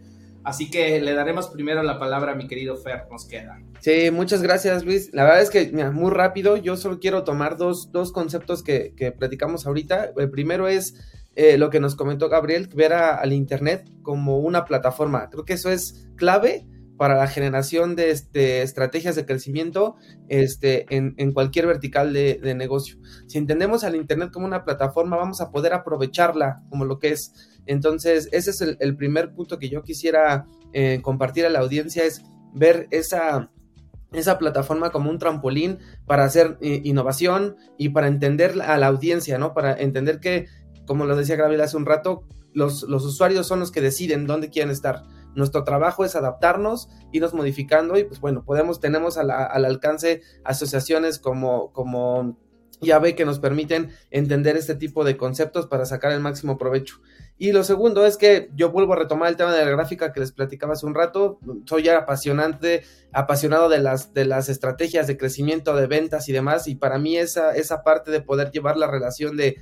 Así 0.43 0.71
que 0.71 0.99
le 0.99 1.13
daremos 1.13 1.49
primero 1.49 1.83
la 1.83 1.99
palabra 1.99 2.31
a 2.31 2.35
mi 2.35 2.47
querido 2.47 2.75
Fer, 2.75 3.03
nos 3.11 3.25
queda. 3.25 3.61
Sí, 3.79 4.09
muchas 4.09 4.41
gracias 4.41 4.83
Luis. 4.83 5.13
La 5.13 5.23
verdad 5.23 5.41
es 5.41 5.51
que, 5.51 5.69
mira, 5.71 5.91
muy 5.91 6.09
rápido, 6.09 6.57
yo 6.57 6.77
solo 6.77 6.99
quiero 6.99 7.23
tomar 7.23 7.57
dos, 7.57 7.91
dos 7.91 8.11
conceptos 8.11 8.63
que, 8.63 8.95
que 8.97 9.11
platicamos 9.11 9.67
ahorita. 9.67 10.13
El 10.17 10.31
primero 10.31 10.67
es 10.67 10.95
eh, 11.35 11.57
lo 11.57 11.69
que 11.69 11.79
nos 11.79 11.95
comentó 11.95 12.29
Gabriel, 12.29 12.67
ver 12.75 12.93
al 12.93 13.33
Internet 13.33 13.89
como 14.01 14.39
una 14.39 14.65
plataforma. 14.65 15.29
Creo 15.29 15.45
que 15.45 15.53
eso 15.53 15.71
es 15.71 16.09
clave 16.15 16.67
para 17.01 17.15
la 17.15 17.25
generación 17.25 17.95
de 17.95 18.11
este, 18.11 18.61
estrategias 18.61 19.15
de 19.15 19.25
crecimiento 19.25 19.95
este, 20.27 20.85
en, 20.89 21.31
cualquier 21.31 21.65
vertical 21.65 22.13
de, 22.13 22.53
negocio. 22.55 22.99
Si 23.25 23.39
entendemos 23.39 23.83
al 23.83 23.95
Internet 23.95 24.29
como 24.31 24.45
una 24.45 24.63
plataforma, 24.63 25.17
vamos 25.17 25.41
a 25.41 25.49
poder 25.49 25.73
aprovecharla 25.73 26.61
como 26.69 26.85
lo 26.85 26.99
que 26.99 27.13
es. 27.13 27.33
Entonces, 27.65 28.29
ese 28.31 28.51
es 28.51 28.61
el, 28.61 28.97
primer 28.97 29.33
punto 29.33 29.57
que 29.57 29.67
yo 29.67 29.81
quisiera 29.81 30.45
eh, 30.73 30.99
compartir 31.01 31.43
a 31.47 31.49
la 31.49 31.61
audiencia, 31.61 32.03
es 32.03 32.21
ver 32.53 32.87
esa, 32.91 33.49
esa 34.13 34.37
plataforma 34.37 34.91
como 34.91 35.09
un 35.09 35.17
trampolín 35.17 35.79
para 36.05 36.25
hacer 36.25 36.59
eh, 36.61 36.81
innovación 36.83 37.55
y 37.77 37.89
para 37.89 38.09
entender 38.09 38.61
a 38.61 38.77
la 38.77 38.85
audiencia, 38.85 39.39
¿no? 39.39 39.55
Para 39.55 39.73
entender 39.73 40.19
que 40.19 40.45
como 40.91 41.05
lo 41.05 41.15
decía 41.15 41.37
Gabriel 41.37 41.61
hace 41.61 41.77
un 41.77 41.85
rato, 41.85 42.25
los, 42.51 42.83
usuarios 42.83 43.47
son 43.47 43.61
los 43.61 43.71
que 43.71 43.79
deciden 43.79 44.27
dónde 44.27 44.49
quieren 44.49 44.71
estar. 44.71 45.03
Nuestro 45.35 45.63
trabajo 45.63 46.03
es 46.03 46.17
adaptarnos, 46.17 46.89
irnos 47.13 47.33
modificando 47.33 47.97
y 47.97 48.03
pues 48.03 48.19
bueno, 48.19 48.43
podemos, 48.43 48.81
tenemos 48.81 49.17
al, 49.17 49.31
alcance 49.31 50.21
asociaciones 50.43 51.17
como, 51.17 51.71
como 51.71 52.37
llave 52.81 53.15
que 53.15 53.23
nos 53.23 53.39
permiten 53.39 53.91
entender 54.09 54.57
este 54.57 54.75
tipo 54.75 55.05
de 55.05 55.15
conceptos 55.15 55.65
para 55.65 55.85
sacar 55.85 56.11
el 56.11 56.19
máximo 56.19 56.57
provecho. 56.57 56.99
Y 57.37 57.53
lo 57.53 57.63
segundo 57.63 58.05
es 58.05 58.17
que 58.17 58.49
yo 58.53 58.69
vuelvo 58.69 58.91
a 58.91 58.97
retomar 58.97 59.29
el 59.29 59.37
tema 59.37 59.53
de 59.53 59.63
la 59.63 59.71
gráfica 59.71 60.11
que 60.11 60.19
les 60.19 60.33
platicaba 60.33 60.73
hace 60.73 60.85
un 60.85 60.93
rato. 60.93 61.39
Soy 61.67 61.83
ya 61.83 61.97
apasionante, 61.99 62.83
apasionado 63.13 63.69
de 63.69 63.79
las, 63.79 64.13
de 64.13 64.25
las 64.25 64.49
estrategias 64.49 65.07
de 65.07 65.15
crecimiento 65.15 65.73
de 65.73 65.87
ventas 65.87 66.27
y 66.27 66.33
demás. 66.33 66.67
Y 66.67 66.75
para 66.75 66.99
mí 66.99 67.15
esa, 67.15 67.55
esa 67.55 67.81
parte 67.81 68.11
de 68.11 68.19
poder 68.19 68.51
llevar 68.51 68.75
la 68.75 68.87
relación 68.87 69.37
de 69.37 69.55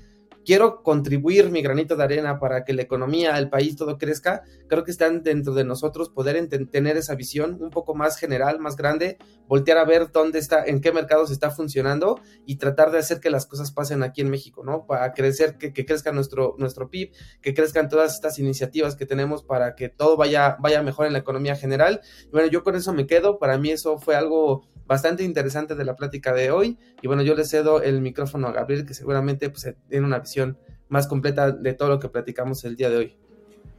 quiero 0.50 0.82
contribuir 0.82 1.52
mi 1.52 1.62
granito 1.62 1.96
de 1.96 2.04
arena 2.04 2.40
para 2.40 2.66
que 2.66 2.74
la 2.74 2.82
economía, 2.82 3.38
el 3.38 3.52
país, 3.52 3.76
todo 3.76 4.00
crezca, 4.00 4.42
creo 4.68 4.84
que 4.84 4.90
están 4.90 5.22
dentro 5.22 5.54
de 5.54 5.64
nosotros 5.64 6.10
poder 6.10 6.44
tener 6.72 6.98
esa 6.98 7.14
visión 7.14 7.60
un 7.62 7.70
poco 7.70 7.94
más 7.94 8.18
general, 8.18 8.58
más 8.58 8.76
grande, 8.76 9.20
voltear 9.48 9.78
a 9.78 9.86
ver 9.86 10.12
dónde 10.12 10.40
está, 10.40 10.66
en 10.66 10.82
qué 10.82 10.92
mercados 10.92 11.30
está 11.30 11.52
funcionando 11.52 12.20
y 12.48 12.56
tratar 12.56 12.90
de 12.90 12.98
hacer 12.98 13.20
que 13.20 13.30
las 13.30 13.46
cosas 13.46 13.72
pasen 13.72 14.02
aquí 14.02 14.22
en 14.22 14.32
México, 14.32 14.64
¿no? 14.64 14.88
Para 14.88 15.14
crecer, 15.14 15.60
que, 15.60 15.72
crezca 15.72 16.12
nuestro, 16.12 16.56
nuestro 16.58 16.90
PIB, 16.90 17.12
que 17.44 17.54
crezcan 17.54 17.88
todas 17.88 18.16
estas 18.16 18.40
iniciativas 18.40 18.96
que 18.96 19.06
tenemos 19.06 19.44
para 19.44 19.76
que 19.76 19.90
todo 19.90 20.18
vaya, 20.18 20.58
vaya 20.60 20.82
mejor 20.82 21.06
en 21.06 21.14
la 21.14 21.20
economía 21.20 21.56
general. 21.58 22.02
bueno, 22.32 22.48
yo 22.48 22.64
con 22.64 22.76
eso 22.76 22.92
me 22.92 23.06
quedo, 23.06 23.38
para 23.38 23.60
mí 23.60 23.70
eso 23.70 24.00
fue 24.00 24.16
algo 24.16 24.64
bastante 24.90 25.24
interesante 25.24 25.76
de 25.76 25.86
la 25.86 25.96
plática 25.96 26.34
de 26.34 26.50
hoy. 26.50 26.80
Y 27.04 27.08
bueno, 27.08 27.22
yo 27.22 27.36
le 27.36 27.46
cedo 27.46 27.82
el 27.82 28.02
micrófono 28.02 28.48
a 28.48 28.52
Gabriel, 28.52 28.88
que 28.88 28.96
seguramente 28.96 29.52
pues, 29.52 29.72
tiene 29.88 30.06
una 30.06 30.18
visión 30.18 30.58
más 30.90 31.06
completa 31.06 31.52
de 31.52 31.74
todo 31.76 31.90
lo 31.90 32.00
que 32.00 32.10
platicamos 32.10 32.66
el 32.66 32.76
día 32.76 32.90
de 32.90 32.98
hoy. 32.98 33.18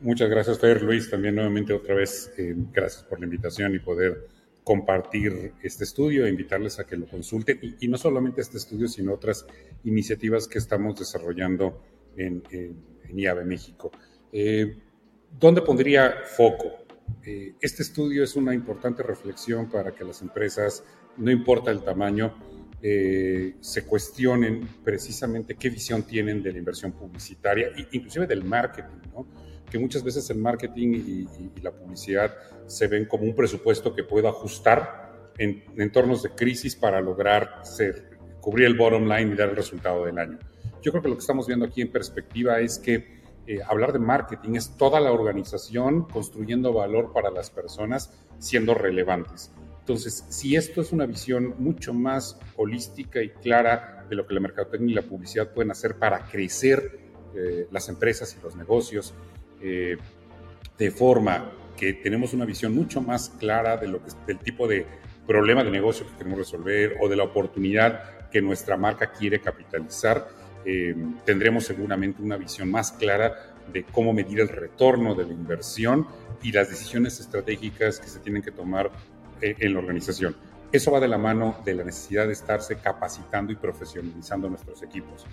Muchas 0.00 0.30
gracias, 0.30 0.60
Fer. 0.60 0.82
Luis, 0.82 1.10
también 1.10 1.34
nuevamente 1.34 1.72
otra 1.72 1.96
vez, 1.96 2.32
eh, 2.38 2.54
gracias 2.72 3.02
por 3.02 3.18
la 3.18 3.24
invitación 3.24 3.74
y 3.74 3.80
poder 3.80 4.28
compartir 4.62 5.52
este 5.62 5.82
estudio 5.82 6.28
invitarles 6.28 6.78
a 6.78 6.84
que 6.84 6.96
lo 6.96 7.06
consulten. 7.06 7.58
Y, 7.80 7.88
no 7.88 7.98
solamente 7.98 8.40
este 8.40 8.58
estudio, 8.58 8.86
sino 8.86 9.12
otras 9.12 9.44
iniciativas 9.82 10.46
que 10.46 10.58
estamos 10.58 10.96
desarrollando 10.96 11.82
en, 12.16 12.42
en, 12.52 13.48
México. 13.48 13.90
Eh, 14.32 14.76
¿Dónde 15.40 15.62
pondría 15.62 16.14
foco? 16.36 16.79
Eh, 17.24 17.54
este 17.60 17.82
estudio 17.82 18.24
es 18.24 18.36
una 18.36 18.54
importante 18.54 19.02
reflexión 19.02 19.68
para 19.68 19.92
que 19.92 20.04
las 20.04 20.22
empresas 20.22 20.84
no 21.16 21.30
importa 21.30 21.70
el 21.70 21.82
tamaño, 21.82 22.34
eh, 22.82 23.56
se 23.60 23.84
cuestionen 23.84 24.66
precisamente 24.82 25.54
qué 25.54 25.68
visión 25.68 26.02
tienen 26.04 26.42
de 26.42 26.52
la 26.52 26.58
inversión 26.58 26.92
publicitaria, 26.92 27.68
inclusive 27.92 28.26
del 28.26 28.42
marketing, 28.42 29.10
¿no? 29.12 29.26
que 29.70 29.78
muchas 29.78 30.02
veces 30.02 30.28
el 30.30 30.38
marketing 30.38 30.94
y, 30.94 31.60
la 31.62 31.72
publicidad 31.72 32.34
se 32.66 32.86
ven 32.86 33.04
como 33.04 33.24
un 33.24 33.34
presupuesto 33.34 33.94
que 33.94 34.02
puedo 34.02 34.28
ajustar 34.28 35.30
en, 35.36 35.62
entornos 35.76 36.22
de 36.22 36.30
crisis 36.30 36.74
para 36.74 37.00
lograr 37.00 37.60
ser, 37.64 38.18
cubrir 38.40 38.66
el 38.66 38.76
bottom 38.76 39.04
line 39.04 39.32
y 39.32 39.36
dar 39.36 39.50
el 39.50 39.56
resultado 39.56 40.06
del 40.06 40.18
año. 40.18 40.38
Yo 40.82 40.90
creo 40.90 41.02
que 41.02 41.08
lo 41.10 41.14
que 41.16 41.20
estamos 41.20 41.46
viendo 41.46 41.66
aquí 41.66 41.82
en 41.82 41.92
perspectiva 41.92 42.60
es 42.60 42.78
que 42.78 43.19
eh, 43.50 43.58
hablar 43.66 43.92
de 43.92 43.98
marketing 43.98 44.54
es 44.54 44.76
toda 44.76 45.00
la 45.00 45.10
organización 45.10 46.04
construyendo 46.04 46.72
valor 46.72 47.12
para 47.12 47.32
las 47.32 47.50
personas 47.50 48.12
siendo 48.38 48.74
relevantes. 48.74 49.50
Entonces, 49.80 50.24
si 50.28 50.54
esto 50.54 50.80
es 50.80 50.92
una 50.92 51.04
visión 51.04 51.56
mucho 51.58 51.92
más 51.92 52.38
holística 52.54 53.20
y 53.20 53.30
clara 53.30 54.06
de 54.08 54.14
lo 54.14 54.24
que 54.24 54.34
la 54.34 54.40
mercadotecnia 54.40 54.92
y 54.92 54.94
la 54.94 55.02
publicidad 55.02 55.52
pueden 55.52 55.72
hacer 55.72 55.96
para 55.96 56.20
crecer 56.26 57.00
eh, 57.34 57.66
las 57.72 57.88
empresas 57.88 58.36
y 58.38 58.40
los 58.40 58.54
negocios, 58.54 59.14
eh, 59.60 59.96
de 60.78 60.90
forma 60.92 61.50
que 61.76 61.94
tenemos 61.94 62.32
una 62.32 62.44
visión 62.44 62.72
mucho 62.72 63.02
más 63.02 63.30
clara 63.30 63.76
de 63.78 63.88
lo 63.88 64.00
que, 64.00 64.12
del 64.28 64.38
tipo 64.38 64.68
de 64.68 64.86
problema 65.26 65.64
de 65.64 65.72
negocio 65.72 66.06
que 66.06 66.18
queremos 66.18 66.38
resolver 66.38 66.98
o 67.00 67.08
de 67.08 67.16
la 67.16 67.24
oportunidad 67.24 68.28
que 68.30 68.40
nuestra 68.40 68.76
marca 68.76 69.10
quiere 69.10 69.40
capitalizar, 69.40 70.28
eh, 70.64 70.94
tendremos 71.24 71.64
seguramente 71.64 72.22
una 72.22 72.36
visión 72.36 72.70
más 72.70 72.92
clara 72.92 73.54
de 73.72 73.84
cómo 73.84 74.12
medir 74.12 74.40
el 74.40 74.48
retorno 74.48 75.14
de 75.14 75.24
la 75.24 75.32
inversión 75.32 76.06
y 76.42 76.52
las 76.52 76.70
decisiones 76.70 77.20
estratégicas 77.20 78.00
que 78.00 78.08
se 78.08 78.18
tienen 78.18 78.42
que 78.42 78.50
tomar 78.50 78.90
eh, 79.40 79.56
en 79.58 79.74
la 79.74 79.78
organización. 79.78 80.36
Eso 80.72 80.92
va 80.92 81.00
de 81.00 81.08
la 81.08 81.18
mano 81.18 81.56
de 81.64 81.74
la 81.74 81.84
necesidad 81.84 82.26
de 82.26 82.32
estarse 82.32 82.76
capacitando 82.76 83.52
y 83.52 83.56
profesionalizando 83.56 84.48
nuestros 84.48 84.82
equipos. 84.82 85.26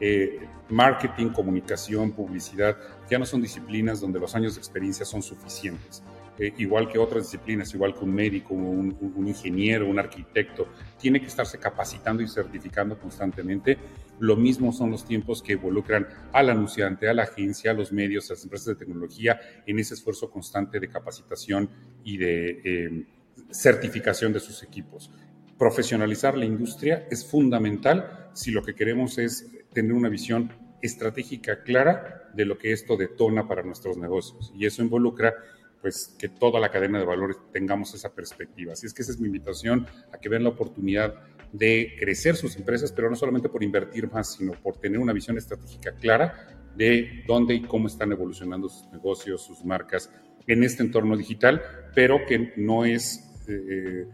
Eh, 0.00 0.46
marketing, 0.68 1.30
comunicación, 1.30 2.12
publicidad, 2.12 2.76
ya 3.10 3.18
no 3.18 3.26
son 3.26 3.42
disciplinas 3.42 4.00
donde 4.00 4.20
los 4.20 4.34
años 4.34 4.54
de 4.54 4.60
experiencia 4.60 5.04
son 5.04 5.22
suficientes. 5.22 6.02
Eh, 6.38 6.54
igual 6.58 6.88
que 6.88 6.98
otras 6.98 7.24
disciplinas, 7.24 7.74
igual 7.74 7.94
que 7.94 8.04
un 8.04 8.14
médico, 8.14 8.54
un, 8.54 8.96
un, 9.16 9.28
ingeniero, 9.28 9.88
un 9.88 9.98
arquitecto, 9.98 10.68
tiene 10.98 11.20
que 11.20 11.26
estarse 11.26 11.58
capacitando 11.58 12.22
y 12.22 12.28
certificando 12.28 12.98
constantemente. 12.98 13.76
Lo 14.20 14.36
mismo 14.36 14.72
son 14.72 14.90
los 14.90 15.04
tiempos 15.04 15.42
que 15.42 15.54
involucran 15.54 16.06
al 16.32 16.50
anunciante, 16.50 17.08
a 17.08 17.14
la 17.14 17.24
agencia, 17.24 17.72
a 17.72 17.74
los 17.74 17.92
medios, 17.92 18.30
a 18.30 18.34
las 18.34 18.44
empresas 18.44 18.66
de 18.66 18.76
tecnología 18.76 19.40
en 19.66 19.78
ese 19.78 19.94
esfuerzo 19.94 20.30
constante 20.30 20.80
de 20.80 20.88
capacitación 20.88 21.70
y 22.04 22.16
de 22.18 23.06
certificación 23.50 24.32
de 24.32 24.40
sus 24.40 24.62
equipos. 24.62 25.10
Profesionalizar 25.58 26.36
la 26.36 26.44
industria 26.44 27.06
es 27.10 27.24
fundamental 27.24 28.30
si 28.32 28.50
lo 28.50 28.62
que 28.62 28.74
queremos 28.74 29.18
es 29.18 29.50
tener 29.72 29.92
una 29.92 30.08
visión 30.08 30.52
estratégica 30.82 31.62
clara 31.62 32.30
de 32.34 32.44
lo 32.44 32.58
que 32.58 32.72
esto 32.72 32.96
detona 32.96 33.48
para 33.48 33.62
nuestros 33.62 33.96
negocios. 33.96 34.52
Y 34.54 34.66
eso 34.66 34.82
involucra 34.82 35.34
pues 35.80 36.14
que 36.18 36.28
toda 36.28 36.60
la 36.60 36.70
cadena 36.70 36.98
de 36.98 37.04
valores 37.04 37.36
tengamos 37.52 37.94
esa 37.94 38.12
perspectiva. 38.14 38.72
Así 38.72 38.86
es 38.86 38.94
que 38.94 39.02
esa 39.02 39.12
es 39.12 39.20
mi 39.20 39.26
invitación 39.26 39.86
a 40.12 40.18
que 40.18 40.28
vean 40.28 40.44
la 40.44 40.50
oportunidad 40.50 41.14
de 41.52 41.94
crecer 41.98 42.36
sus 42.36 42.56
empresas, 42.56 42.92
pero 42.92 43.08
no 43.08 43.16
solamente 43.16 43.48
por 43.48 43.62
invertir 43.62 44.10
más, 44.10 44.34
sino 44.34 44.52
por 44.52 44.76
tener 44.76 44.98
una 44.98 45.12
visión 45.12 45.38
estratégica 45.38 45.92
clara 45.92 46.58
de 46.76 47.24
dónde 47.26 47.54
y 47.54 47.62
cómo 47.62 47.86
están 47.86 48.12
evolucionando 48.12 48.68
sus 48.68 48.90
negocios, 48.92 49.42
sus 49.42 49.64
marcas 49.64 50.10
en 50.46 50.64
este 50.64 50.82
entorno 50.82 51.16
digital, 51.16 51.62
pero 51.94 52.24
que 52.26 52.52
no 52.56 52.84
es 52.84 53.44
eh, 53.48 54.06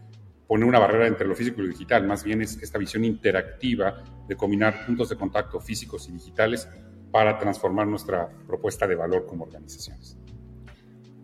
poner 0.47 0.67
una 0.67 0.79
barrera 0.79 1.07
entre 1.07 1.27
lo 1.27 1.35
físico 1.35 1.61
y 1.61 1.65
lo 1.65 1.71
digital, 1.71 2.05
más 2.05 2.23
bien 2.23 2.41
es 2.41 2.61
esta 2.61 2.77
visión 2.77 3.03
interactiva 3.03 4.03
de 4.27 4.35
combinar 4.35 4.85
puntos 4.85 5.09
de 5.09 5.15
contacto 5.15 5.59
físicos 5.59 6.07
y 6.09 6.13
digitales 6.13 6.67
para 7.11 7.37
transformar 7.37 7.87
nuestra 7.87 8.29
propuesta 8.45 8.87
de 8.87 8.95
valor 8.95 9.25
como 9.25 9.45
organizaciones. 9.45 10.17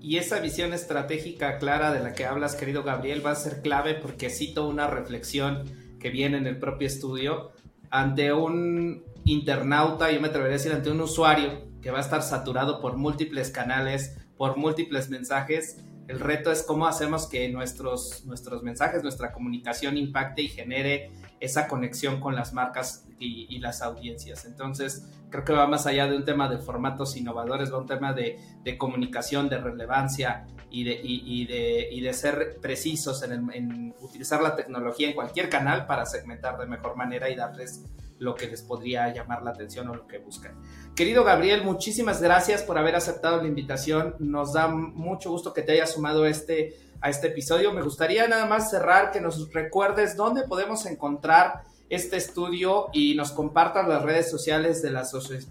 Y 0.01 0.17
esa 0.17 0.39
visión 0.39 0.73
estratégica 0.73 1.59
clara 1.59 1.93
de 1.93 1.99
la 1.99 2.13
que 2.13 2.25
hablas, 2.25 2.55
querido 2.55 2.81
Gabriel, 2.81 3.23
va 3.23 3.31
a 3.31 3.35
ser 3.35 3.61
clave 3.61 3.93
porque 3.93 4.31
cito 4.31 4.67
una 4.67 4.87
reflexión 4.87 5.63
que 5.99 6.09
viene 6.09 6.37
en 6.37 6.47
el 6.47 6.57
propio 6.57 6.87
estudio 6.87 7.51
ante 7.91 8.33
un 8.33 9.03
internauta, 9.25 10.09
yo 10.11 10.19
me 10.19 10.29
atrevería 10.29 10.55
a 10.55 10.57
decir 10.57 10.71
ante 10.71 10.89
un 10.89 11.01
usuario 11.01 11.69
que 11.83 11.91
va 11.91 11.99
a 11.99 12.01
estar 12.01 12.23
saturado 12.23 12.81
por 12.81 12.97
múltiples 12.97 13.51
canales, 13.51 14.17
por 14.37 14.57
múltiples 14.57 15.09
mensajes. 15.09 15.77
El 16.07 16.19
reto 16.19 16.51
es 16.51 16.63
cómo 16.63 16.87
hacemos 16.87 17.27
que 17.27 17.47
nuestros, 17.49 18.25
nuestros 18.25 18.63
mensajes, 18.63 19.03
nuestra 19.03 19.31
comunicación 19.31 19.97
impacte 19.97 20.41
y 20.41 20.47
genere 20.47 21.11
esa 21.39 21.67
conexión 21.67 22.19
con 22.19 22.35
las 22.35 22.53
marcas 22.53 23.05
y, 23.21 23.59
las 23.59 23.81
audiencias. 23.81 24.45
Entonces, 24.45 25.07
creo 25.29 25.45
que 25.45 25.53
va 25.53 25.67
más 25.67 25.85
allá 25.85 26.07
de 26.07 26.17
un 26.17 26.25
tema 26.25 26.49
de 26.49 26.57
formatos 26.57 27.15
innovadores, 27.15 27.71
va 27.71 27.77
un 27.77 27.85
tema 27.85 28.13
de, 28.13 28.39
comunicación, 28.77 29.49
de 29.49 29.59
relevancia 29.59 30.47
y 30.69 30.83
de, 30.83 31.47
de, 31.47 32.01
de 32.01 32.13
ser 32.13 32.57
precisos 32.61 33.21
en, 33.23 33.51
en, 33.53 33.95
utilizar 34.01 34.41
la 34.41 34.55
tecnología 34.55 35.09
en 35.09 35.15
cualquier 35.15 35.49
canal 35.49 35.85
para 35.85 36.05
segmentar 36.05 36.57
de 36.57 36.65
mejor 36.65 36.95
manera 36.95 37.29
y 37.29 37.35
darles 37.35 37.83
lo 38.21 38.35
que 38.35 38.47
les 38.47 38.61
podría 38.61 39.11
llamar 39.11 39.41
la 39.41 39.49
atención 39.49 39.89
o 39.89 39.95
lo 39.95 40.07
que 40.07 40.19
buscan. 40.19 40.53
Querido 40.95 41.23
Gabriel, 41.23 41.63
muchísimas 41.63 42.21
gracias 42.21 42.61
por 42.61 42.77
haber 42.77 42.95
aceptado 42.95 43.41
la 43.41 43.47
invitación. 43.47 44.15
Nos 44.19 44.53
da 44.53 44.67
mucho 44.67 45.31
gusto 45.31 45.53
que 45.53 45.63
te 45.63 45.71
hayas 45.71 45.93
sumado 45.93 46.27
este, 46.27 46.75
a 47.01 47.09
este 47.09 47.27
episodio. 47.27 47.73
Me 47.73 47.81
gustaría 47.81 48.27
nada 48.27 48.45
más 48.45 48.69
cerrar, 48.69 49.11
que 49.11 49.21
nos 49.21 49.51
recuerdes 49.51 50.15
dónde 50.15 50.43
podemos 50.43 50.85
encontrar 50.85 51.63
este 51.91 52.17
estudio 52.17 52.87
y 52.93 53.13
nos 53.15 53.31
compartas 53.31 53.87
las 53.87 54.01
redes 54.01 54.31
sociales 54.31 54.81
de 54.81 54.91
la 54.91 55.03